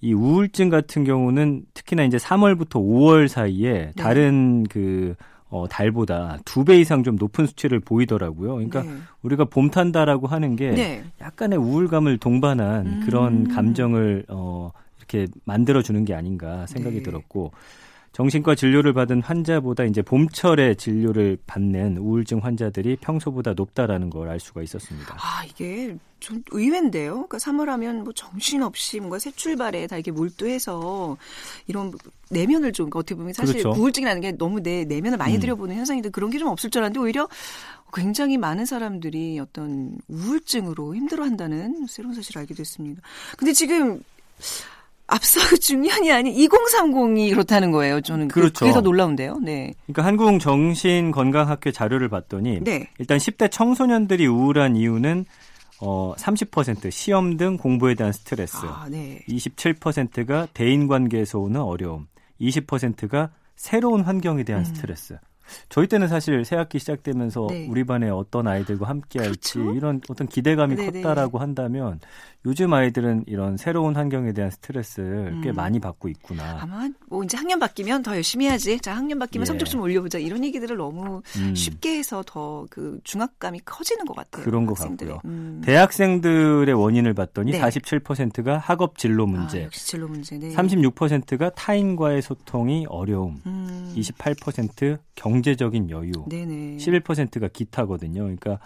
이 0.00 0.12
우울증 0.14 0.68
같은 0.70 1.04
경우는 1.04 1.64
특히나 1.74 2.04
이제 2.04 2.16
3월부터 2.16 2.74
5월 2.76 3.28
사이에 3.28 3.72
네. 3.72 3.92
다른 3.96 4.64
그 4.64 5.14
어, 5.48 5.66
달보다 5.68 6.38
두 6.44 6.64
배 6.64 6.78
이상 6.78 7.02
좀 7.02 7.16
높은 7.16 7.44
수치를 7.46 7.80
보이더라고요. 7.80 8.54
그러니까 8.54 8.82
네. 8.82 8.90
우리가 9.22 9.44
봄 9.46 9.68
탄다라고 9.70 10.26
하는 10.28 10.54
게 10.56 10.70
네. 10.70 11.04
약간의 11.20 11.58
우울감을 11.58 12.18
동반한 12.18 12.86
음. 12.86 13.02
그런 13.04 13.48
감정을 13.48 14.24
어, 14.28 14.70
이렇게 14.98 15.26
만들어주는 15.44 16.04
게 16.04 16.14
아닌가 16.14 16.66
생각이 16.66 16.98
네. 16.98 17.02
들었고 17.02 17.50
정신과 18.12 18.56
진료를 18.56 18.92
받은 18.92 19.22
환자보다 19.22 19.84
이제 19.84 20.02
봄철에 20.02 20.74
진료를 20.74 21.38
받는 21.46 21.96
우울증 21.98 22.38
환자들이 22.38 22.96
평소보다 22.96 23.54
높다라는 23.54 24.10
걸 24.10 24.28
알 24.30 24.38
수가 24.40 24.62
있었습니다. 24.62 25.14
아, 25.16 25.44
이게 25.44 25.96
좀 26.18 26.42
의외인데요. 26.50 27.26
그러니까 27.26 27.38
3월 27.38 27.66
하면 27.66 28.04
뭐 28.04 28.12
정신없이 28.12 28.98
뭔가 29.00 29.18
새 29.18 29.30
출발에 29.30 29.86
다 29.86 29.96
이렇게 29.96 30.10
몰두해서 30.10 31.16
이런 31.66 31.92
내면을 32.30 32.72
좀 32.72 32.90
어떻게 32.92 33.14
보면 33.14 33.32
사실 33.32 33.62
그렇죠. 33.62 33.80
우울증이라는 33.80 34.20
게 34.20 34.32
너무 34.32 34.60
내 34.62 34.84
내면을 34.84 35.16
많이 35.16 35.36
음. 35.36 35.40
들여보는 35.40 35.76
현상인데 35.76 36.10
그런 36.10 36.30
게 36.30 36.38
좀 36.38 36.48
없을 36.48 36.68
줄 36.70 36.82
알았는데 36.82 37.00
오히려 37.00 37.28
굉장히 37.94 38.38
많은 38.38 38.66
사람들이 38.66 39.38
어떤 39.40 39.96
우울증으로 40.08 40.94
힘들어한다는 40.94 41.86
새로운 41.88 42.14
사실을 42.14 42.40
알게 42.40 42.54
됐습니다. 42.54 43.02
근데 43.36 43.52
지금 43.52 44.02
앞서 45.10 45.40
중년이 45.60 46.10
아닌 46.12 46.34
2030이 46.34 47.30
그렇다는 47.30 47.70
거예요. 47.70 48.00
저는 48.00 48.28
그, 48.28 48.40
그렇죠. 48.40 48.60
그게 48.60 48.72
더 48.72 48.80
놀라운데요. 48.80 49.38
네. 49.42 49.74
그러니까 49.86 50.04
한국 50.04 50.38
정신건강학회 50.38 51.72
자료를 51.72 52.08
봤더니 52.08 52.60
네. 52.60 52.88
일단 52.98 53.18
10대 53.18 53.50
청소년들이 53.50 54.26
우울한 54.26 54.76
이유는 54.76 55.26
어, 55.80 56.14
30% 56.16 56.90
시험 56.90 57.36
등 57.36 57.56
공부에 57.56 57.94
대한 57.94 58.12
스트레스, 58.12 58.58
아, 58.58 58.86
네. 58.90 59.20
27%가 59.28 60.46
대인 60.52 60.86
관계에서 60.86 61.38
오는 61.38 61.60
어려움, 61.60 62.06
20%가 62.40 63.30
새로운 63.56 64.02
환경에 64.02 64.44
대한 64.44 64.62
음. 64.62 64.64
스트레스. 64.64 65.18
저희 65.68 65.86
때는 65.86 66.08
사실 66.08 66.44
새 66.44 66.56
학기 66.56 66.78
시작되면서 66.78 67.46
네. 67.50 67.66
우리 67.68 67.84
반에 67.84 68.08
어떤 68.08 68.46
아이들과 68.46 68.88
함께 68.88 69.18
할지 69.18 69.54
그렇죠? 69.54 69.74
이런 69.74 70.00
어떤 70.08 70.26
기대감이 70.26 70.76
네네. 70.76 71.02
컸다라고 71.02 71.38
한다면 71.38 72.00
요즘 72.46 72.72
아이들은 72.72 73.24
이런 73.26 73.58
새로운 73.58 73.96
환경에 73.96 74.32
대한 74.32 74.50
스트레스를 74.50 75.32
음. 75.34 75.40
꽤 75.42 75.52
많이 75.52 75.78
받고 75.78 76.08
있구나. 76.08 76.60
아마 76.62 76.88
뭐 77.08 77.22
이제 77.22 77.36
학년 77.36 77.58
바뀌면 77.58 78.02
더 78.02 78.14
열심히 78.16 78.46
해야지. 78.46 78.80
자, 78.80 78.96
학년 78.96 79.18
바뀌면 79.18 79.42
예. 79.42 79.46
성적 79.46 79.66
좀 79.66 79.82
올려보자. 79.82 80.18
이런 80.18 80.42
얘기들을 80.44 80.76
너무 80.78 81.20
음. 81.36 81.54
쉽게 81.54 81.98
해서 81.98 82.22
더 82.26 82.60
그 82.70 83.00
중압감이 83.04 83.60
커지는 83.64 84.04
것 84.06 84.14
같아요. 84.14 84.44
그런 84.44 84.64
것 84.64 84.78
학생들의. 84.78 85.14
같고요. 85.14 85.30
음. 85.30 85.60
대학생들의 85.64 86.72
원인을 86.74 87.14
봤더니 87.14 87.52
네. 87.52 87.60
47%가 87.60 88.58
학업 88.58 88.96
진로 88.96 89.26
문제, 89.26 89.62
아, 89.62 89.64
역시 89.64 89.86
진로 89.86 90.08
문제. 90.08 90.38
네. 90.38 90.54
36%가 90.54 91.50
타인과의 91.50 92.22
소통이 92.22 92.86
어려움, 92.88 93.40
음. 93.46 93.92
28% 93.96 94.98
경제 95.14 95.39
적인 95.42 95.90
여유, 95.90 96.12
네네. 96.28 96.76
11%가 96.76 97.48
기타거든요. 97.48 98.22
그러니까 98.22 98.58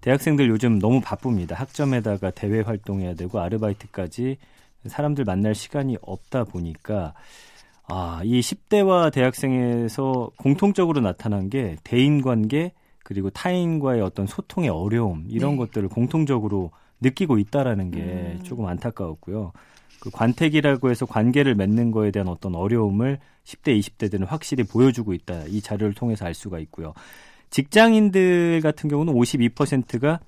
대학생들 0.00 0.48
요즘 0.48 0.78
너무 0.78 1.00
바쁩니다. 1.00 1.54
학점에다가 1.56 2.30
대외 2.30 2.60
활동해야 2.60 3.14
되고 3.14 3.38
아르바이트까지 3.40 4.38
사람들 4.86 5.24
만날 5.24 5.54
시간이 5.54 5.98
없다 6.00 6.44
보니까 6.44 7.12
아, 7.84 8.20
이 8.24 8.40
10대와 8.40 9.12
대학생에서 9.12 10.30
공통적으로 10.36 11.00
나타난 11.00 11.50
게 11.50 11.76
대인 11.82 12.22
관계 12.22 12.72
그리고 13.02 13.30
타인과의 13.30 14.00
어떤 14.00 14.26
소통의 14.26 14.70
어려움 14.70 15.24
이런 15.28 15.52
네. 15.52 15.56
것들을 15.58 15.88
공통적으로 15.88 16.70
느끼고 17.00 17.38
있다라는 17.38 17.90
게 17.90 18.00
음. 18.00 18.40
조금 18.44 18.66
안타까웠고요. 18.66 19.52
그 20.00 20.10
관택이라고 20.10 20.90
해서 20.90 21.06
관계를 21.06 21.54
맺는 21.54 21.90
거에 21.90 22.10
대한 22.10 22.28
어떤 22.28 22.54
어려움을 22.54 23.18
10대, 23.44 23.78
20대들은 23.78 24.26
확실히 24.26 24.64
보여주고 24.64 25.12
있다. 25.12 25.44
이 25.46 25.60
자료를 25.60 25.94
통해서 25.94 26.24
알 26.24 26.34
수가 26.34 26.58
있고요. 26.60 26.94
직장인들 27.50 28.60
같은 28.62 28.88
경우는 28.88 29.12
52%가 29.12 30.20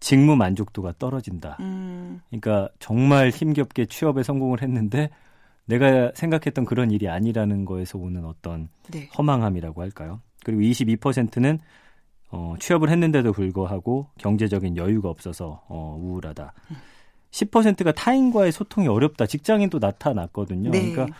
직무 0.00 0.34
만족도가 0.34 0.94
떨어진다. 0.98 1.58
음. 1.60 2.20
그러니까 2.30 2.68
정말 2.80 3.30
힘겹게 3.30 3.86
취업에 3.86 4.22
성공을 4.22 4.62
했는데 4.62 5.10
내가 5.64 6.10
생각했던 6.14 6.64
그런 6.64 6.90
일이 6.90 7.08
아니라는 7.08 7.64
거에서 7.64 7.98
오는 7.98 8.24
어떤 8.24 8.68
네. 8.90 9.08
허망함이라고 9.16 9.80
할까요? 9.80 10.20
그리고 10.44 10.62
22%는 10.62 11.60
어, 12.30 12.54
취업을 12.58 12.88
했는데도 12.88 13.32
불구하고 13.32 14.08
경제적인 14.18 14.76
여유가 14.76 15.08
없어서 15.08 15.62
어, 15.68 15.96
우울하다. 16.00 16.52
음. 16.70 16.76
10%가 17.32 17.92
타인과의 17.92 18.52
소통이 18.52 18.86
어렵다. 18.88 19.26
직장인도 19.26 19.78
나타났거든요. 19.78 20.70
네. 20.70 20.92
그러니까 20.92 21.16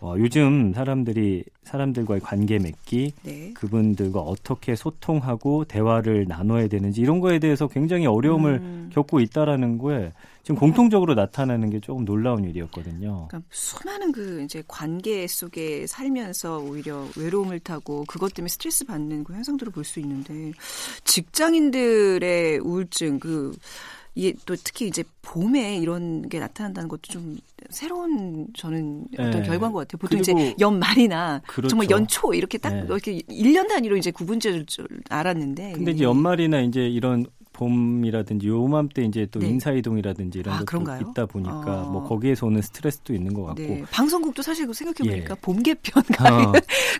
어, 0.00 0.14
요즘 0.16 0.72
사람들이 0.72 1.42
사람들과의 1.64 2.20
관계 2.20 2.60
맺기, 2.60 3.14
네. 3.24 3.52
그분들과 3.54 4.20
어떻게 4.20 4.76
소통하고 4.76 5.64
대화를 5.64 6.26
나눠야 6.28 6.68
되는지 6.68 7.00
이런 7.00 7.18
거에 7.18 7.40
대해서 7.40 7.66
굉장히 7.66 8.06
어려움을 8.06 8.58
음. 8.62 8.90
겪고 8.92 9.18
있다라는 9.18 9.78
거에 9.78 10.12
지금 10.44 10.56
공통적으로 10.56 11.14
나타나는 11.14 11.70
게 11.70 11.80
조금 11.80 12.04
놀라운 12.04 12.44
일이었거든요. 12.44 13.26
그러니까 13.28 13.40
수많은 13.50 14.12
그 14.12 14.40
이제 14.44 14.62
관계 14.68 15.26
속에 15.26 15.88
살면서 15.88 16.58
오히려 16.60 17.04
외로움을 17.16 17.58
타고 17.58 18.04
그것 18.06 18.32
때문에 18.32 18.48
스트레스 18.48 18.84
받는 18.84 19.24
그 19.24 19.32
현상들을 19.34 19.72
볼 19.72 19.84
수 19.84 19.98
있는데 19.98 20.52
직장인들의 21.02 22.60
우울증 22.60 23.18
그 23.18 23.52
이게 24.18 24.34
또 24.46 24.56
특히 24.56 24.88
이제 24.88 25.04
봄에 25.22 25.76
이런 25.76 26.28
게 26.28 26.40
나타난다는 26.40 26.88
것도 26.88 27.02
좀 27.02 27.38
새로운 27.70 28.48
저는 28.56 29.06
어떤 29.12 29.30
네. 29.30 29.42
결과인 29.42 29.72
것 29.72 29.78
같아요. 29.78 29.98
보통 29.98 30.18
이제 30.18 30.32
연말이나 30.58 31.40
그렇죠. 31.46 31.68
정말 31.68 31.88
연초 31.88 32.34
이렇게 32.34 32.58
딱 32.58 32.74
네. 32.74 32.82
이렇게 32.84 33.20
1년 33.20 33.68
단위로 33.68 33.96
이제 33.96 34.10
줄 34.66 34.88
알았는데. 35.08 35.70
근데 35.70 35.92
이제 35.92 36.02
연말이나 36.02 36.62
이제 36.62 36.88
이런 36.88 37.26
봄이라든지 37.58 38.46
요맘때 38.48 39.02
이제 39.02 39.26
또 39.30 39.40
네. 39.40 39.48
인사이동이라든지 39.48 40.38
이런 40.38 40.54
아, 40.54 40.58
것도 40.58 40.66
그런가요? 40.66 41.00
있다 41.10 41.26
보니까 41.26 41.82
어. 41.82 41.90
뭐 41.90 42.04
거기에서 42.04 42.46
오는 42.46 42.62
스트레스도 42.62 43.12
있는 43.12 43.34
것 43.34 43.42
같고 43.44 43.60
네. 43.62 43.84
방송국도 43.90 44.42
사실 44.42 44.72
생각해 44.72 45.10
보니까 45.10 45.34
예. 45.36 45.40
봄 45.42 45.62
개편 45.62 46.02
어. 46.20 46.52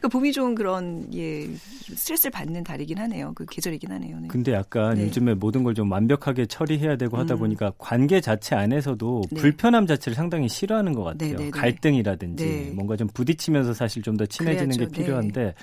그 0.02 0.08
봄이 0.08 0.32
좀 0.32 0.54
그런 0.54 1.06
예 1.14 1.48
스트레스를 1.94 2.30
받는 2.32 2.64
달이긴 2.64 2.98
하네요. 2.98 3.32
그 3.34 3.46
계절이긴 3.46 3.90
하네요. 3.92 4.18
네. 4.20 4.28
근데 4.28 4.52
약간 4.52 4.94
네. 4.96 5.04
요즘에 5.04 5.34
모든 5.34 5.62
걸 5.64 5.78
좀 5.78 5.92
완벽하게 5.92 6.46
처리해야 6.46 6.96
되고 6.96 7.16
하다 7.18 7.34
음. 7.34 7.38
보니까 7.38 7.70
관계 7.78 8.20
자체 8.20 8.56
안에서도 8.56 9.22
네. 9.30 9.40
불편함 9.40 9.86
자체를 9.86 10.16
상당히 10.16 10.48
싫어하는 10.48 10.92
것 10.92 11.04
같아요. 11.04 11.36
네, 11.36 11.44
네, 11.44 11.50
갈등이라든지 11.50 12.72
뭔가 12.74 12.96
좀 12.96 13.06
부딪히면서 13.14 13.74
사실 13.74 14.02
좀 14.02 14.16
더 14.16 14.26
친해지는 14.26 14.74
그래야죠. 14.74 14.92
게 14.92 15.02
필요한데. 15.04 15.54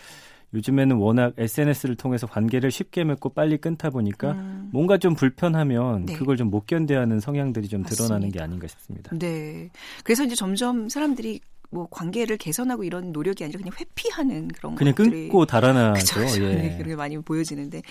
요즘에는 0.55 0.95
워낙 0.95 1.33
SNS를 1.37 1.95
통해서 1.95 2.25
관계를 2.27 2.71
쉽게 2.71 3.03
맺고 3.03 3.29
빨리 3.29 3.57
끊다 3.57 3.89
보니까 3.89 4.31
음. 4.31 4.69
뭔가 4.71 4.97
좀 4.97 5.13
불편하면 5.13 6.05
네. 6.05 6.13
그걸 6.15 6.37
좀 6.37 6.45
못 6.45 6.67
견뎌하는 6.67 7.19
성향들이 7.19 7.67
좀 7.67 7.83
드러나는 7.83 8.27
맞습니다. 8.27 8.37
게 8.39 8.43
아닌가 8.43 8.67
싶습니다. 8.67 9.11
네. 9.17 9.69
그래서 10.03 10.23
이제 10.23 10.35
점점 10.35 10.87
사람들이 10.89 11.41
뭐 11.71 11.87
관계를 11.89 12.37
개선하고 12.37 12.83
이런 12.83 13.11
노력이 13.11 13.43
아니라 13.43 13.57
그냥 13.59 13.73
회피하는 13.79 14.47
그런 14.49 14.75
그냥 14.75 14.93
것들이 14.95 15.23
끊고 15.23 15.45
달아나죠. 15.45 16.21
예. 16.21 16.55
네, 16.55 16.75
그런 16.77 16.89
게 16.89 16.95
많이 16.95 17.17
보여지는데 17.17 17.81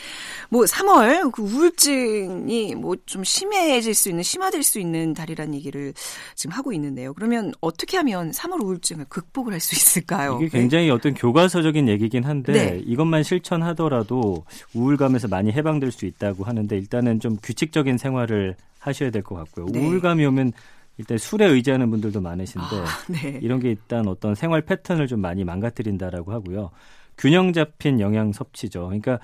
뭐 0.50 0.64
3월 0.64 1.32
그 1.32 1.42
우울증이 1.42 2.74
뭐 2.76 2.94
좀 3.06 3.22
심해질 3.24 3.92
수 3.94 4.08
있는 4.08 4.22
심화될 4.22 4.62
수 4.62 4.78
있는 4.78 5.12
달이라는 5.14 5.54
얘기를 5.54 5.92
지금 6.34 6.56
하고 6.56 6.72
있는데요. 6.72 7.12
그러면 7.12 7.52
어떻게 7.60 7.96
하면 7.98 8.30
3월 8.30 8.62
우울증을 8.62 9.06
극복을 9.08 9.52
할 9.52 9.60
수 9.60 9.74
있을까요? 9.74 10.38
이게 10.40 10.48
굉장히 10.58 10.86
네. 10.86 10.90
어떤 10.90 11.14
교과서적인 11.14 11.88
얘기긴 11.88 12.24
한데 12.24 12.52
네. 12.52 12.82
이것만 12.84 13.22
실천하더라도 13.22 14.44
우울감에서 14.74 15.28
많이 15.28 15.52
해방될 15.52 15.90
수 15.92 16.06
있다고 16.06 16.44
하는데 16.44 16.76
일단은 16.76 17.20
좀 17.20 17.36
규칙적인 17.42 17.98
생활을 17.98 18.56
하셔야 18.78 19.10
될 19.10 19.22
것 19.22 19.34
같고요. 19.36 19.66
네. 19.70 19.80
우울감이 19.80 20.24
오면 20.26 20.52
일단 20.98 21.18
술에 21.18 21.46
의지하는 21.46 21.90
분들도 21.90 22.20
많으신데 22.20 22.66
아, 22.66 22.86
네. 23.08 23.38
이런 23.42 23.60
게 23.60 23.70
일단 23.70 24.06
어떤 24.06 24.34
생활 24.34 24.62
패턴을 24.62 25.06
좀 25.06 25.20
많이 25.20 25.44
망가뜨린다라고 25.44 26.32
하고요. 26.32 26.70
균형 27.18 27.52
잡힌 27.52 28.00
영양 28.00 28.32
섭취죠. 28.32 28.86
그러니까 28.86 29.18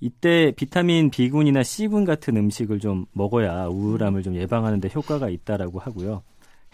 이때 0.00 0.52
비타민 0.56 1.10
B군이나 1.10 1.62
C군 1.62 2.04
같은 2.04 2.36
음식을 2.36 2.80
좀 2.80 3.06
먹어야 3.12 3.66
우울함을 3.66 4.22
좀 4.22 4.34
예방하는 4.34 4.80
데 4.80 4.90
효과가 4.94 5.30
있다라고 5.30 5.78
하고요. 5.78 6.22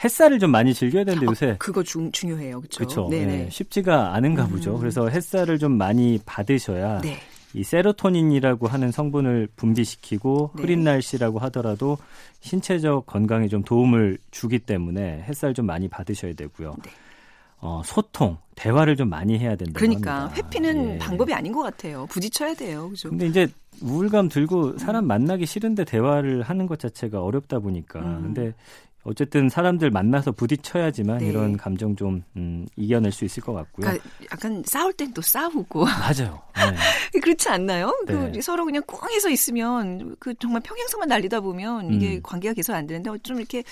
햇살을 0.02 0.40
좀 0.40 0.50
많이 0.50 0.74
즐겨야 0.74 1.04
되는데 1.04 1.26
요새 1.26 1.50
어, 1.50 1.56
그거 1.58 1.82
중, 1.84 2.10
중요해요. 2.10 2.62
그렇죠. 2.74 3.06
네, 3.08 3.48
쉽지가 3.50 4.14
않은가 4.14 4.46
음. 4.46 4.50
보죠. 4.50 4.76
그래서 4.78 5.08
햇살을 5.08 5.58
좀 5.58 5.72
많이 5.72 6.18
받으셔야 6.26 7.00
네. 7.00 7.18
이 7.54 7.62
세로토닌이라고 7.62 8.66
하는 8.66 8.90
성분을 8.90 9.48
분비시키고 9.56 10.52
네. 10.56 10.62
흐린 10.62 10.84
날씨라고 10.84 11.38
하더라도 11.40 11.98
신체적 12.40 13.06
건강에 13.06 13.48
좀 13.48 13.62
도움을 13.62 14.18
주기 14.30 14.58
때문에 14.58 15.22
햇살 15.22 15.54
좀 15.54 15.66
많이 15.66 15.88
받으셔야 15.88 16.32
되고요. 16.34 16.74
네. 16.84 16.90
어, 17.64 17.80
소통, 17.84 18.36
대화를 18.56 18.96
좀 18.96 19.08
많이 19.08 19.38
해야 19.38 19.54
된다. 19.54 19.72
그러니까 19.74 20.22
합니다. 20.22 20.36
회피는 20.36 20.94
예. 20.94 20.98
방법이 20.98 21.32
아닌 21.32 21.52
것 21.52 21.62
같아요. 21.62 22.06
부딪혀야 22.06 22.54
돼요. 22.54 22.88
그죠? 22.88 23.08
근데 23.08 23.26
이제 23.26 23.46
우울감 23.80 24.28
들고 24.28 24.78
사람 24.78 25.06
만나기 25.06 25.46
싫은데 25.46 25.84
대화를 25.84 26.42
하는 26.42 26.66
것 26.66 26.80
자체가 26.80 27.22
어렵다 27.22 27.60
보니까. 27.60 28.00
음. 28.00 28.22
근데 28.22 28.52
어쨌든 29.04 29.48
사람들 29.48 29.90
만나서 29.90 30.32
부딪혀야지만 30.32 31.18
네. 31.18 31.26
이런 31.26 31.56
감정 31.56 31.96
좀 31.96 32.22
음, 32.36 32.66
이겨낼 32.76 33.10
수 33.10 33.24
있을 33.24 33.42
것 33.42 33.52
같고요. 33.52 33.86
그러니까 33.86 34.08
약간 34.30 34.62
싸울 34.64 34.92
땐 34.92 35.12
또 35.12 35.20
싸우고. 35.20 35.84
맞아요. 35.98 36.40
네. 36.54 37.20
그렇지 37.20 37.48
않나요? 37.48 37.96
그 38.06 38.12
네. 38.12 38.32
그 38.32 38.42
서로 38.42 38.64
그냥 38.64 38.82
꽁해서 38.86 39.28
있으면 39.28 40.16
그 40.20 40.34
정말 40.34 40.62
평행선만 40.62 41.08
날리다 41.08 41.40
보면 41.40 41.92
이게 41.92 42.16
음. 42.16 42.20
관계가 42.22 42.54
계속 42.54 42.74
안 42.74 42.86
되는데 42.86 43.10
좀 43.22 43.38
이렇게 43.38 43.64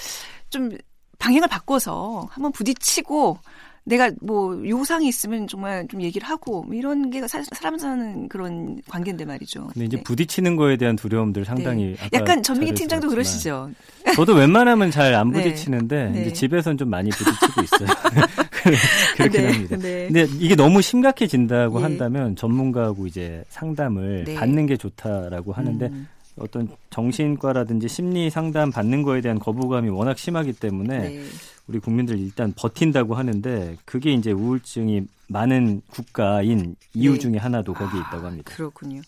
좀 0.49 0.77
방향을 1.19 1.49
바꿔서 1.49 2.27
한번 2.31 2.51
부딪히고 2.51 3.39
내가 3.85 4.11
뭐 4.21 4.61
요상이 4.69 5.09
있으면 5.09 5.47
정말 5.49 5.87
좀 5.89 6.03
얘기를 6.03 6.29
하고 6.29 6.63
뭐 6.63 6.75
이런 6.75 7.11
게 7.11 7.27
사, 7.27 7.43
람 7.63 7.79
사는 7.79 8.29
그런 8.29 8.81
관계인데 8.89 9.25
말이죠. 9.25 9.69
근데 9.73 9.87
이제 9.87 9.97
네. 9.97 10.03
부딪히는 10.03 10.57
거에 10.57 10.77
대한 10.77 10.97
두려움들 10.97 11.45
상당히 11.45 11.97
네. 11.99 12.09
약간 12.13 12.43
전민기 12.43 12.75
팀장도 12.75 13.09
그러시죠. 13.09 13.71
저도 14.15 14.35
웬만하면 14.35 14.91
잘 14.91 15.15
안 15.15 15.31
부딪히는데 15.33 16.11
네. 16.11 16.21
이제 16.23 16.33
집에선 16.33 16.79
좀 16.79 16.89
많이 16.89 17.11
부딪히고 17.11 17.63
있어요. 17.63 17.89
그렇긴 19.17 19.41
네. 19.43 19.53
합니다. 19.53 19.77
네. 19.77 20.07
근데 20.07 20.27
이게 20.39 20.55
너무 20.55 20.83
심각해진다고 20.83 21.79
예. 21.81 21.83
한다면 21.83 22.37
전문가하고 22.37 23.07
이제 23.07 23.43
상담을 23.49 24.25
네. 24.25 24.35
받는 24.35 24.67
게 24.67 24.77
좋다라고 24.77 25.53
하는데 25.53 25.87
음. 25.87 26.09
어떤 26.41 26.69
정신과라든지 26.91 27.89
심리 27.89 28.31
상담 28.31 28.71
받는 28.71 29.03
거에 29.03 29.21
대한 29.21 29.39
거부감이 29.39 29.89
워낙 29.91 30.19
심하기 30.19 30.55
때문에 30.55 30.99
네. 30.99 31.25
우리 31.67 31.79
국민들 31.79 32.19
일단 32.19 32.53
버틴다고 32.57 33.15
하는데 33.15 33.77
그게 33.85 34.13
이제 34.13 34.33
우울증이 34.33 35.03
많은 35.29 35.83
국가인 35.91 36.75
이유 36.95 37.13
네. 37.13 37.19
중에 37.19 37.37
하나도 37.37 37.75
거기에 37.75 38.01
있다고 38.01 38.27
합니다. 38.27 38.51
아, 38.53 38.57
그렇군요. 38.57 39.01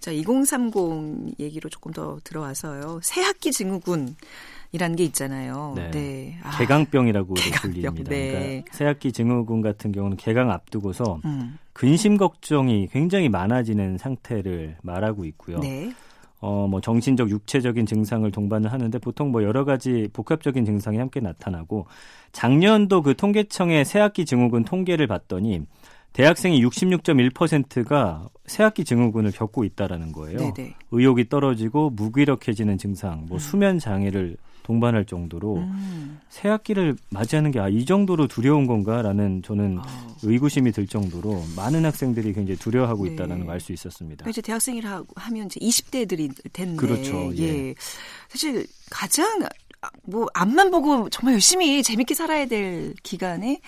자, 0.00 0.10
2030 0.10 1.38
얘기로 1.38 1.68
조금 1.68 1.92
더 1.92 2.18
들어와서요. 2.24 3.00
새 3.02 3.20
학기 3.20 3.52
증후군 3.52 4.16
이라는 4.72 4.96
게 4.96 5.04
있잖아요. 5.04 5.72
네. 5.76 5.90
네. 5.90 6.38
아, 6.42 6.56
개강병이라고 6.58 7.34
불립니다. 7.34 8.10
네. 8.10 8.32
그러니까 8.32 8.76
새학기 8.76 9.12
증후군 9.12 9.62
같은 9.62 9.92
경우는 9.92 10.16
개강 10.16 10.50
앞두고서 10.50 11.20
음. 11.24 11.58
근심 11.72 12.16
걱정이 12.16 12.88
굉장히 12.92 13.28
많아지는 13.28 13.98
상태를 13.98 14.76
말하고 14.82 15.24
있고요. 15.24 15.58
네. 15.60 15.92
어, 16.40 16.68
뭐 16.68 16.80
정신적, 16.80 17.30
육체적인 17.30 17.86
증상을 17.86 18.30
동반을 18.30 18.72
하는데 18.72 18.96
보통 18.98 19.32
뭐 19.32 19.42
여러 19.42 19.64
가지 19.64 20.08
복합적인 20.12 20.64
증상이 20.64 20.98
함께 20.98 21.20
나타나고 21.20 21.86
작년도 22.32 23.02
그 23.02 23.16
통계청의 23.16 23.84
새학기 23.84 24.24
증후군 24.24 24.64
통계를 24.64 25.06
봤더니 25.06 25.62
대학생이 26.12 26.64
66.1%가 26.64 28.28
새학기 28.46 28.84
증후군을 28.84 29.32
겪고 29.32 29.64
있다라는 29.64 30.12
거예요. 30.12 30.38
네네. 30.38 30.74
의욕이 30.90 31.28
떨어지고 31.28 31.90
무기력해지는 31.90 32.78
증상, 32.78 33.26
뭐 33.26 33.36
음. 33.36 33.38
수면 33.38 33.78
장애를 33.78 34.36
동반할 34.68 35.06
정도로 35.06 35.56
음. 35.56 36.20
새 36.28 36.50
학기를 36.50 36.94
맞이하는 37.08 37.50
게 37.52 37.58
아, 37.58 37.70
이 37.70 37.86
정도로 37.86 38.28
두려운 38.28 38.66
건가라는 38.66 39.40
저는 39.42 39.78
어. 39.78 39.82
의구심이 40.22 40.72
들 40.72 40.86
정도로 40.86 41.42
많은 41.56 41.86
학생들이 41.86 42.34
굉장히 42.34 42.58
두려워하고 42.58 43.06
네. 43.06 43.12
있다는 43.12 43.46
걸 43.46 43.54
알 43.54 43.60
수 43.60 43.72
있었습니다. 43.72 44.24
그러니까 44.24 44.30
이제 44.30 44.42
대학생이라 44.42 45.04
하면 45.16 45.46
이제 45.46 45.58
20대들이 45.58 46.52
됐네. 46.52 46.76
그렇죠. 46.76 47.32
예. 47.38 47.42
예. 47.68 47.74
사실 48.28 48.66
가장 48.90 49.40
뭐 50.04 50.26
앞만 50.34 50.70
보고 50.70 51.08
정말 51.08 51.34
열심히 51.34 51.82
재밌게 51.82 52.14
살아야 52.14 52.46
될 52.46 52.94
기간에 53.02 53.60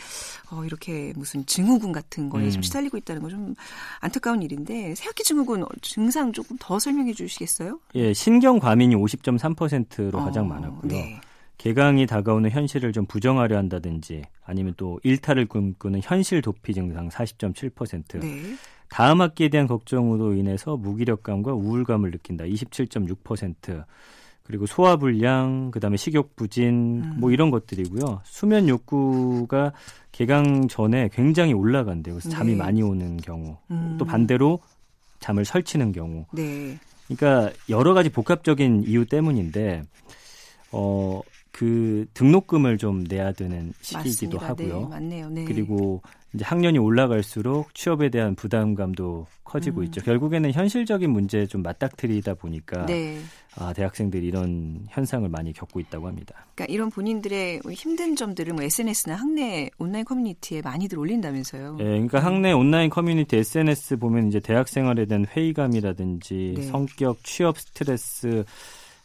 어 0.50 0.64
이렇게 0.64 1.12
무슨 1.16 1.46
증후군 1.46 1.92
같은 1.92 2.28
거에 2.28 2.46
음. 2.46 2.50
좀 2.50 2.62
시달리고 2.62 2.96
있다는 2.96 3.22
건좀 3.22 3.54
안타까운 4.00 4.42
일인데 4.42 4.94
새학기 4.94 5.22
증후군 5.22 5.64
증상 5.82 6.32
조금 6.32 6.56
더 6.58 6.78
설명해 6.78 7.12
주시겠어요? 7.12 7.78
예, 7.94 8.12
신경 8.12 8.58
과민이 8.58 8.96
50.3%로 8.96 10.18
어, 10.18 10.24
가장 10.24 10.48
많았고요. 10.48 10.90
네. 10.90 11.20
개강이 11.58 12.06
다가오는 12.06 12.50
현실을 12.50 12.92
좀 12.92 13.04
부정하려 13.04 13.56
한다든지 13.58 14.22
아니면 14.44 14.72
또 14.78 14.98
일탈을 15.02 15.46
꿈꾸는 15.46 16.00
현실 16.02 16.40
도피 16.40 16.72
증상 16.72 17.10
40.7%. 17.10 18.18
네. 18.20 18.56
다음 18.88 19.20
학기에 19.20 19.50
대한 19.50 19.66
걱정으로 19.66 20.34
인해서 20.34 20.76
무기력감과 20.76 21.52
우울감을 21.52 22.10
느낀다 22.10 22.44
27.6%. 22.44 23.84
그리고 24.50 24.66
소화 24.66 24.96
불량, 24.96 25.70
그다음에 25.70 25.96
식욕 25.96 26.34
부진 26.34 27.04
음. 27.04 27.14
뭐 27.18 27.30
이런 27.30 27.52
것들이고요. 27.52 28.22
수면 28.24 28.68
욕구가 28.68 29.72
개강 30.10 30.66
전에 30.66 31.08
굉장히 31.12 31.52
올라간대요. 31.52 32.16
그래서 32.16 32.28
잠이 32.30 32.52
네. 32.52 32.58
많이 32.58 32.82
오는 32.82 33.16
경우. 33.16 33.56
음. 33.70 33.94
또 33.96 34.04
반대로 34.04 34.58
잠을 35.20 35.44
설치는 35.44 35.92
경우. 35.92 36.26
네. 36.32 36.76
그러니까 37.06 37.52
여러 37.68 37.94
가지 37.94 38.08
복합적인 38.08 38.86
이유 38.88 39.06
때문인데 39.06 39.84
어, 40.72 41.20
그 41.52 42.06
등록금을 42.14 42.76
좀 42.76 43.04
내야 43.04 43.30
되는 43.30 43.72
시기이기도 43.82 44.38
맞습니다. 44.38 44.46
하고요. 44.48 44.80
네, 44.80 44.88
맞네요. 44.88 45.30
네. 45.30 45.44
그리고 45.44 46.02
이제 46.32 46.44
학년이 46.44 46.78
올라갈수록 46.78 47.74
취업에 47.74 48.08
대한 48.08 48.34
부담감도 48.34 49.26
커지고 49.42 49.80
음. 49.80 49.84
있죠. 49.84 50.00
결국에는 50.00 50.52
현실적인 50.52 51.10
문제에 51.10 51.46
좀 51.46 51.62
맞닥뜨리다 51.62 52.34
보니까 52.34 52.86
네. 52.86 53.18
아, 53.56 53.72
대학생들이 53.72 54.24
이런 54.26 54.86
현상을 54.90 55.28
많이 55.28 55.52
겪고 55.52 55.80
있다고 55.80 56.06
합니다. 56.06 56.46
그러니까 56.54 56.72
이런 56.72 56.88
본인들의 56.90 57.62
힘든 57.72 58.14
점들을 58.14 58.52
뭐 58.52 58.62
SNS나 58.62 59.16
학내 59.16 59.70
온라인 59.78 60.04
커뮤니티에 60.04 60.62
많이들 60.62 60.98
올린다면서요. 61.00 61.76
네, 61.76 61.84
그러니까 61.84 62.20
학내 62.20 62.52
온라인 62.52 62.90
커뮤니티 62.90 63.36
SNS 63.36 63.96
보면 63.96 64.28
이제 64.28 64.38
대학 64.38 64.68
생활에 64.68 65.06
대한 65.06 65.26
회의감이라든지 65.26 66.54
네. 66.56 66.62
성격, 66.62 67.24
취업 67.24 67.58
스트레스 67.58 68.44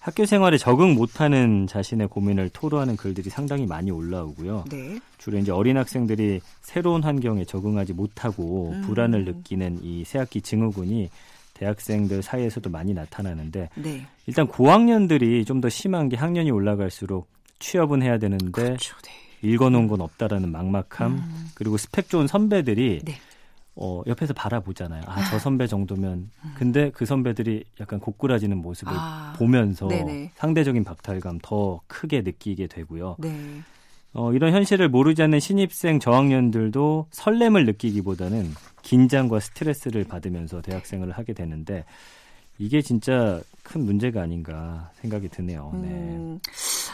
학교 0.05 0.23
생활에 0.27 0.59
적응 0.59 0.93
못하는 0.93 1.65
자신의 1.65 2.09
고민을 2.09 2.49
토로하는 2.49 2.95
글들이 2.95 3.31
상당히 3.31 3.65
많이 3.65 3.89
올라오고요. 3.89 4.65
네. 4.69 4.99
주로 5.17 5.39
이제 5.39 5.51
어린 5.51 5.77
학생들이 5.77 6.41
새로운 6.61 7.01
환경에 7.01 7.43
적응하지 7.43 7.93
못하고 7.93 8.69
음. 8.71 8.83
불안을 8.83 9.25
느끼는 9.25 9.79
이 9.81 10.03
새학기 10.05 10.41
증후군이 10.41 11.09
대학생들 11.55 12.21
사이에서도 12.21 12.69
많이 12.69 12.93
나타나는데 12.93 13.69
네. 13.73 14.05
일단 14.27 14.45
고학년들이 14.45 15.43
좀 15.43 15.59
더 15.59 15.69
심한 15.69 16.07
게 16.07 16.17
학년이 16.17 16.51
올라갈수록 16.51 17.27
취업은 17.57 18.03
해야 18.03 18.19
되는데 18.19 18.51
그렇죠, 18.51 18.95
네. 19.01 19.11
읽어놓은 19.49 19.87
건 19.87 20.01
없다라는 20.01 20.51
막막함 20.51 21.13
음. 21.13 21.49
그리고 21.55 21.77
스펙 21.77 22.09
좋은 22.09 22.27
선배들이 22.27 22.99
네. 23.03 23.15
어, 23.75 24.01
옆에서 24.07 24.33
바라보잖아요. 24.33 25.03
아, 25.05 25.23
저 25.29 25.38
선배 25.38 25.67
정도면. 25.67 26.29
음. 26.43 26.53
근데 26.55 26.91
그 26.91 27.05
선배들이 27.05 27.65
약간 27.81 27.99
고꾸라지는 27.99 28.57
모습을 28.57 28.93
아, 28.95 29.33
보면서 29.38 29.88
네네. 29.88 30.31
상대적인 30.35 30.83
박탈감 30.83 31.39
더 31.41 31.81
크게 31.88 32.21
느끼게 32.21 32.67
되고요. 32.67 33.17
네. 33.19 33.61
어, 34.13 34.31
이런 34.31 34.53
현실을 34.53 34.88
모르지 34.88 35.21
않는 35.23 35.41
신입생 35.41 35.99
저학년들도 35.99 37.07
설렘을 37.11 37.65
느끼기보다는 37.65 38.49
긴장과 38.81 39.41
스트레스를 39.41 40.05
받으면서 40.05 40.61
대학생을 40.61 41.11
하게 41.11 41.33
되는데 41.33 41.83
이게 42.57 42.81
진짜 42.81 43.41
큰 43.65 43.84
문제가 43.84 44.21
아닌가 44.21 44.91
생각이 45.01 45.28
드네요. 45.28 45.71
네. 45.82 45.89
음, 45.89 46.39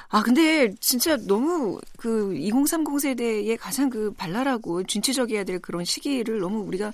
아 0.10 0.24
근데 0.24 0.74
진짜 0.80 1.18
너무 1.18 1.80
그 1.98 2.34
2030 2.36 3.00
세대의 3.00 3.58
가장 3.58 3.90
그 3.90 4.12
발랄하고 4.14 4.84
진취적이어야 4.84 5.44
될 5.44 5.60
그런 5.60 5.84
시기를 5.84 6.40
너무 6.40 6.60
우리가 6.60 6.94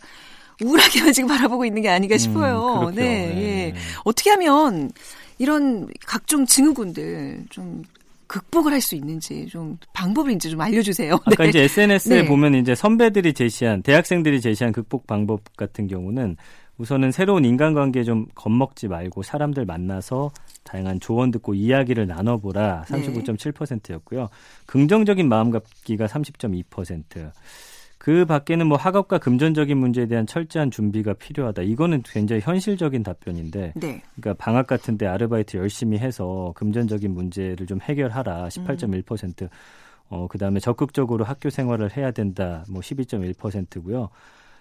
우울하게만 0.63 1.13
지금 1.13 1.29
바라보고 1.29 1.63
있는 1.63 1.83
게 1.83 1.89
아닌가 1.89 2.15
음, 2.15 2.17
싶어요. 2.17 2.87
음, 2.89 2.95
네, 2.95 3.03
네, 3.03 3.37
예. 3.37 3.73
어떻게 4.03 4.31
하면 4.31 4.91
이런 5.37 5.87
각종 6.05 6.45
증후군들 6.47 7.45
좀 7.51 7.83
극복을 8.25 8.73
할 8.73 8.81
수 8.81 8.95
있는지 8.95 9.45
좀 9.47 9.77
방법을 9.93 10.33
이제 10.33 10.49
좀 10.49 10.59
알려주세요. 10.59 11.13
아까 11.25 11.43
네. 11.43 11.49
이제 11.49 11.61
SNS에 11.61 12.23
네. 12.23 12.27
보면 12.27 12.55
이제 12.55 12.73
선배들이 12.75 13.33
제시한 13.33 13.83
대학생들이 13.83 14.41
제시한 14.41 14.73
극복 14.73 15.07
방법 15.07 15.55
같은 15.55 15.87
경우는 15.87 16.35
우선은 16.77 17.11
새로운 17.11 17.43
인간관계에 17.45 18.03
좀 18.03 18.27
겁먹지 18.35 18.87
말고 18.87 19.23
사람들 19.23 19.65
만나서 19.65 20.31
다양한 20.63 20.99
조언 20.99 21.31
듣고 21.31 21.53
이야기를 21.53 22.07
나눠보라 22.07 22.83
39.7%였고요. 22.87 24.29
긍정적인 24.65 25.27
마음 25.27 25.49
갖기가 25.49 26.05
30.2%. 26.05 27.31
그 27.97 28.25
밖에는 28.25 28.67
뭐 28.67 28.77
학업과 28.77 29.17
금전적인 29.17 29.75
문제에 29.77 30.05
대한 30.05 30.27
철저한 30.27 30.69
준비가 30.69 31.13
필요하다. 31.13 31.63
이거는 31.63 32.03
굉장히 32.03 32.41
현실적인 32.41 33.01
답변인데, 33.01 33.73
네. 33.75 34.01
그러니까 34.15 34.33
방학 34.35 34.67
같은데 34.67 35.07
아르바이트 35.07 35.57
열심히 35.57 35.97
해서 35.97 36.53
금전적인 36.55 37.11
문제를 37.11 37.65
좀 37.65 37.81
해결하라. 37.81 38.49
18.1%. 38.49 39.41
음. 39.41 39.49
어, 40.09 40.27
그 40.29 40.37
다음에 40.37 40.59
적극적으로 40.59 41.25
학교 41.25 41.49
생활을 41.49 41.97
해야 41.97 42.11
된다. 42.11 42.63
뭐 42.69 42.81
12.1%고요. 42.81 44.09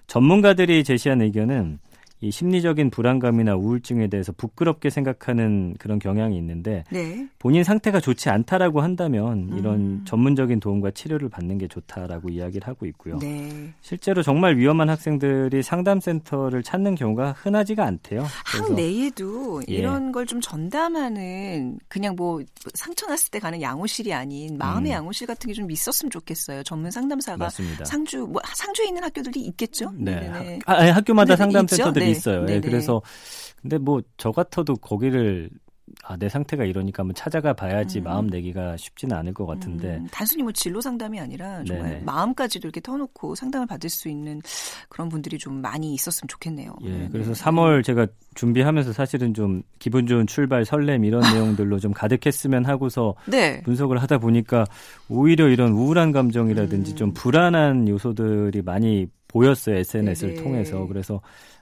전문가들이 0.06 0.82
제시한 0.82 1.20
의견은 1.20 1.78
이 2.20 2.30
심리적인 2.30 2.90
불안감이나 2.90 3.56
우울증에 3.56 4.06
대해서 4.08 4.32
부끄럽게 4.32 4.90
생각하는 4.90 5.74
그런 5.78 5.98
경향이 5.98 6.36
있는데 6.38 6.84
네. 6.90 7.26
본인 7.38 7.64
상태가 7.64 8.00
좋지 8.00 8.30
않다라고 8.30 8.80
한다면 8.80 9.50
이런 9.58 9.74
음. 9.74 10.04
전문적인 10.06 10.60
도움과 10.60 10.90
치료를 10.92 11.28
받는 11.28 11.58
게 11.58 11.68
좋다라고 11.68 12.28
이야기를 12.30 12.66
하고 12.68 12.86
있고요. 12.86 13.18
네. 13.18 13.72
실제로 13.80 14.22
정말 14.22 14.56
위험한 14.56 14.88
학생들이 14.90 15.62
상담센터를 15.62 16.62
찾는 16.62 16.94
경우가 16.94 17.32
흔하지가 17.32 17.84
않대요. 17.84 18.22
학 18.44 18.72
내에도 18.74 19.62
예. 19.68 19.74
이런 19.74 20.12
걸 20.12 20.26
좀 20.26 20.40
전담하는 20.40 21.78
그냥 21.88 22.16
뭐 22.16 22.40
상처 22.74 23.06
났을 23.06 23.30
때 23.30 23.38
가는 23.38 23.60
양호실이 23.62 24.12
아닌 24.12 24.58
마음의 24.58 24.90
음. 24.90 24.94
양호실 24.94 25.26
같은 25.26 25.48
게 25.48 25.54
좀 25.56 25.70
있었으면 25.70 26.10
좋겠어요. 26.10 26.62
전문 26.64 26.90
상담사가 26.90 27.36
맞습니다. 27.44 27.84
상주 27.84 28.26
뭐 28.26 28.42
상주에 28.54 28.88
있는 28.88 29.02
학교들이 29.04 29.40
있겠죠. 29.40 29.90
네. 29.96 30.28
네. 30.28 30.58
아, 30.66 30.84
학교마다 30.90 31.34
상담센터들이 31.36 32.05
네. 32.06 32.10
있어요. 32.12 32.44
네. 32.44 32.60
그래서 32.60 33.02
근데 33.60 33.78
뭐 33.78 34.00
저 34.16 34.32
같아도 34.32 34.74
거기를 34.76 35.50
아, 36.02 36.16
내 36.16 36.28
상태가 36.28 36.64
이러니까 36.64 37.02
한번 37.02 37.14
찾아가 37.14 37.52
봐야지 37.52 38.00
음. 38.00 38.04
마음 38.04 38.26
내기가 38.26 38.76
쉽지는 38.76 39.16
않을 39.16 39.32
것 39.32 39.46
같은데. 39.46 39.96
음, 39.96 40.08
단순히 40.10 40.42
뭐 40.42 40.50
진로 40.52 40.80
상담이 40.80 41.18
아니라 41.20 41.62
정말 41.64 41.90
네네. 41.90 42.02
마음까지도 42.04 42.66
이렇게 42.66 42.80
터놓고 42.80 43.36
상담을 43.36 43.66
받을 43.68 43.88
수 43.88 44.08
있는 44.08 44.40
그런 44.88 45.08
분들이 45.08 45.38
좀 45.38 45.60
많이 45.60 45.94
있었으면 45.94 46.26
좋겠네요. 46.28 46.74
예, 46.82 46.90
네. 46.90 47.08
그래서 47.12 47.32
3월 47.32 47.84
제가 47.84 48.06
준비하면서 48.34 48.92
사실은 48.92 49.32
좀 49.32 49.62
기분 49.78 50.06
좋은 50.06 50.26
출발, 50.26 50.64
설렘 50.64 51.04
이런 51.04 51.20
내용들로 51.32 51.78
좀 51.78 51.92
가득했으면 51.92 52.64
하고서 52.64 53.14
네. 53.26 53.62
분석을 53.62 54.02
하다 54.02 54.18
보니까 54.18 54.64
오히려 55.08 55.48
이런 55.48 55.70
우울한 55.72 56.10
감정이라든지 56.10 56.92
음. 56.92 56.96
좀 56.96 57.14
불안한 57.14 57.88
요소들이 57.88 58.62
많이 58.62 59.06
보였어요. 59.36 59.76
SNS를 59.76 60.34
네네. 60.34 60.42
통해서. 60.42 60.86
그래서 60.86 61.20